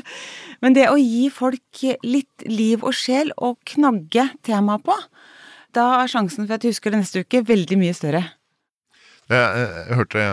Men 0.64 0.74
det 0.74 0.88
å 0.88 0.96
gi 0.98 1.28
folk 1.30 1.84
litt 2.02 2.46
liv 2.48 2.82
og 2.82 2.96
sjel 2.96 3.30
og 3.36 3.60
knagge 3.68 4.30
temaet 4.46 4.86
på, 4.86 4.96
da 5.76 6.00
er 6.00 6.10
sjansen 6.10 6.46
for 6.46 6.56
at 6.56 6.64
jeg 6.64 6.72
husker 6.72 6.94
det 6.94 7.02
neste 7.02 7.22
uke, 7.22 7.44
veldig 7.44 7.76
mye 7.78 7.94
større. 7.94 8.22
Jeg, 9.28 9.36
jeg, 9.36 9.68
jeg 9.90 9.98
hørte 10.00 10.24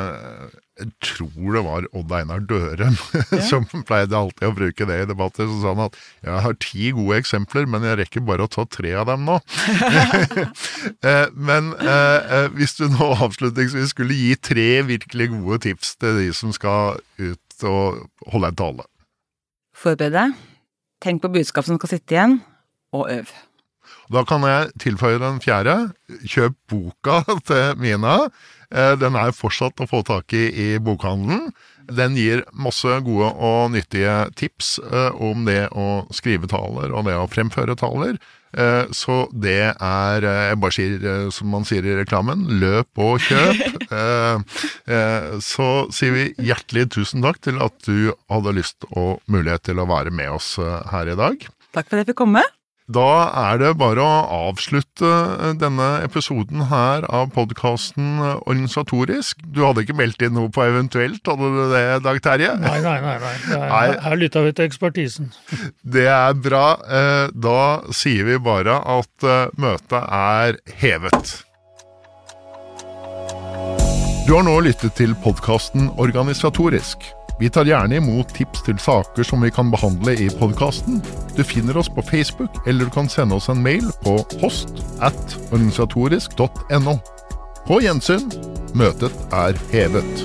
jeg, 0.79 0.89
tror 1.05 1.55
det 1.55 1.61
var 1.65 1.85
Odd 1.93 2.13
Einar 2.17 2.41
Dørum 2.49 2.95
som 3.49 3.65
pleide 3.85 4.17
alltid 4.17 4.47
å 4.47 4.55
bruke 4.57 4.87
det 4.89 4.99
i 5.03 5.09
debatter. 5.09 5.47
Så 5.49 5.59
sa 5.61 5.73
han 5.75 5.83
at 5.85 5.97
jeg 6.25 6.43
har 6.47 6.57
ti 6.63 6.91
gode 6.97 7.19
eksempler, 7.21 7.67
men 7.69 7.85
jeg 7.87 7.99
rekker 8.01 8.25
bare 8.25 8.47
å 8.47 8.51
ta 8.51 8.65
tre 8.69 8.95
av 8.99 9.09
dem 9.11 9.27
nå. 9.29 9.39
Eh, 11.03 11.27
men 11.35 11.71
eh, 11.79 12.33
eh, 12.35 12.45
hvis 12.55 12.75
du 12.77 12.85
nå 12.91 13.09
avslutningsvis 13.25 13.91
skulle 13.91 14.15
gi 14.15 14.33
tre 14.39 14.67
virkelig 14.87 15.29
gode 15.33 15.59
tips 15.65 15.93
til 15.99 16.19
de 16.19 16.27
som 16.35 16.53
skal 16.55 16.99
ut 17.19 17.65
og 17.67 18.03
holde 18.31 18.51
en 18.51 18.59
tale. 18.59 18.85
Forbered 19.75 20.15
deg, 20.15 20.35
tenk 21.03 21.23
på 21.23 21.31
budskap 21.33 21.67
som 21.67 21.79
skal 21.79 21.95
sitte 21.95 22.15
igjen, 22.15 22.37
og 22.95 23.09
øv. 23.11 23.33
Da 24.11 24.23
kan 24.27 24.43
jeg 24.47 24.71
tilføye 24.83 25.19
den 25.21 25.39
fjerde. 25.43 25.77
Kjøp 26.27 26.57
boka 26.69 27.21
til 27.47 27.77
Mina. 27.79 28.17
Eh, 28.73 28.95
Den 28.99 29.15
er 29.15 29.31
fortsatt 29.35 29.79
å 29.83 29.87
få 29.89 30.03
tak 30.07 30.33
i 30.35 30.47
i 30.49 30.67
bokhandelen. 30.83 31.51
Den 31.93 32.15
gir 32.15 32.45
masse 32.55 32.87
gode 33.03 33.27
og 33.43 33.73
nyttige 33.73 34.29
tips 34.39 34.77
eh, 34.83 35.11
om 35.19 35.43
det 35.47 35.65
å 35.75 36.05
skrive 36.15 36.47
taler 36.51 36.93
og 36.95 37.03
det 37.09 37.15
å 37.19 37.27
fremføre 37.31 37.75
taler. 37.79 38.15
Eh, 38.55 38.85
Så 38.95 39.27
det 39.33 39.73
er 39.73 40.21
Jeg 40.27 40.59
bare 40.61 40.75
sier 40.75 41.29
som 41.33 41.49
man 41.51 41.65
sier 41.67 41.83
i 41.85 41.95
reklamen, 42.01 42.45
løp 42.61 42.87
og 43.01 43.19
kjøp. 43.23 43.87
Så 45.43 45.67
sier 45.95 46.13
vi 46.15 46.25
hjertelig 46.49 46.89
tusen 46.95 47.23
takk 47.25 47.39
til 47.43 47.59
at 47.63 47.75
du 47.87 48.11
hadde 48.31 48.55
lyst 48.59 48.85
og 48.93 49.19
mulighet 49.31 49.63
til 49.69 49.79
å 49.83 49.87
være 49.89 50.11
med 50.13 50.31
oss 50.37 50.55
her 50.91 51.09
i 51.11 51.17
dag. 51.19 51.47
Takk 51.73 51.87
for 51.89 51.97
at 51.97 52.03
jeg 52.05 52.13
fikk 52.13 52.21
komme. 52.23 52.43
Da 52.91 53.31
er 53.53 53.61
det 53.61 53.69
bare 53.79 54.03
å 54.03 54.47
avslutte 54.49 55.07
denne 55.55 55.85
episoden 56.03 56.65
her 56.67 57.05
av 57.07 57.29
podkasten 57.31 58.17
organisatorisk. 58.43 59.39
Du 59.55 59.61
hadde 59.63 59.85
ikke 59.85 59.95
meldt 59.95 60.19
inn 60.25 60.35
noe 60.35 60.51
på 60.51 60.65
eventuelt, 60.65 61.21
hadde 61.23 61.51
du 61.55 61.61
det, 61.71 61.83
Dag 62.03 62.19
Terje? 62.25 62.51
Nei, 62.59 62.81
nei, 62.83 62.97
nei. 63.05 63.15
nei. 63.23 63.31
Er, 63.55 63.63
Nei. 63.73 63.85
Her 64.03 64.19
lytta 64.19 64.43
vi 64.43 64.51
til 64.57 64.67
ekspertisen. 64.67 65.31
Det 65.95 66.09
er 66.11 66.35
bra. 66.35 66.65
Eh, 66.83 67.31
Da 67.33 67.57
sier 67.95 68.27
vi 68.27 68.37
bare 68.43 68.75
at 68.99 69.27
eh, 69.31 69.47
møtet 69.55 70.03
er 70.03 70.59
hevet. 70.83 71.37
Du 74.27 74.35
har 74.35 74.43
nå 74.47 74.59
lyttet 74.63 74.95
til 74.99 75.15
podkasten 75.23 75.87
Organisatorisk. 75.99 77.03
Vi 77.43 77.49
tar 77.49 77.65
gjerne 77.67 77.97
imot 77.99 78.29
tips 78.31 78.61
til 78.63 78.77
saker 78.79 79.25
som 79.27 79.41
vi 79.43 79.49
kan 79.51 79.67
behandle 79.67 80.13
i 80.15 80.29
podkasten. 80.39 81.01
Du 81.35 81.41
finner 81.43 81.75
oss 81.75 81.89
på 81.91 81.99
Facebook, 82.07 82.55
eller 82.63 82.87
du 82.87 82.93
kan 82.95 83.09
sende 83.11 83.35
oss 83.35 83.49
en 83.51 83.59
mail 83.59 83.89
på 84.05 84.13
post 84.39 84.79
at 85.03 85.35
organisatorisk.no. 85.49 86.93
På 87.67 87.81
gjensyn. 87.83 88.31
Møtet 88.79 89.19
er 89.35 89.59
hevet. 89.73 90.23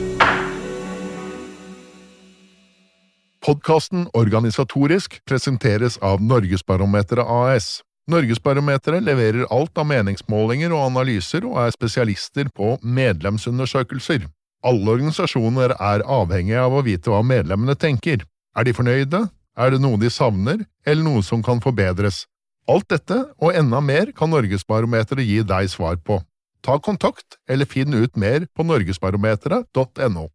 Podkasten 3.42 4.06
Organisatorisk 4.14 5.18
presenteres 5.26 5.98
av 5.98 6.22
Norgesbarometeret 6.22 7.26
AS. 7.26 7.80
Norgesbarometeret 8.06 9.02
leverer 9.02 9.50
alt 9.50 9.74
av 9.74 9.90
meningsmålinger 9.90 10.70
og 10.70 10.86
analyser 10.92 11.50
og 11.50 11.64
er 11.66 11.74
spesialister 11.74 12.54
på 12.54 12.76
medlemsundersøkelser. 12.86 14.30
Alle 14.66 14.90
organisasjoner 14.96 15.76
er 15.76 16.02
avhengige 16.02 16.62
av 16.62 16.74
å 16.74 16.82
vite 16.86 17.12
hva 17.12 17.20
medlemmene 17.22 17.76
tenker. 17.78 18.24
Er 18.58 18.66
de 18.66 18.74
fornøyde? 18.74 19.28
Er 19.58 19.74
det 19.74 19.80
noe 19.82 19.98
de 19.98 20.10
savner, 20.10 20.64
eller 20.86 21.06
noe 21.06 21.22
som 21.22 21.42
kan 21.42 21.62
forbedres? 21.62 22.24
Alt 22.68 22.88
dette, 22.92 23.20
og 23.38 23.54
enda 23.56 23.80
mer, 23.80 24.12
kan 24.12 24.30
Norgesbarometeret 24.30 25.24
gi 25.26 25.40
deg 25.46 25.70
svar 25.72 25.98
på. 26.04 26.20
Ta 26.62 26.78
kontakt, 26.82 27.38
eller 27.48 27.66
finn 27.70 27.94
ut 27.94 28.18
mer 28.18 28.46
på 28.54 28.66
norgesbarometeret.no. 28.66 30.28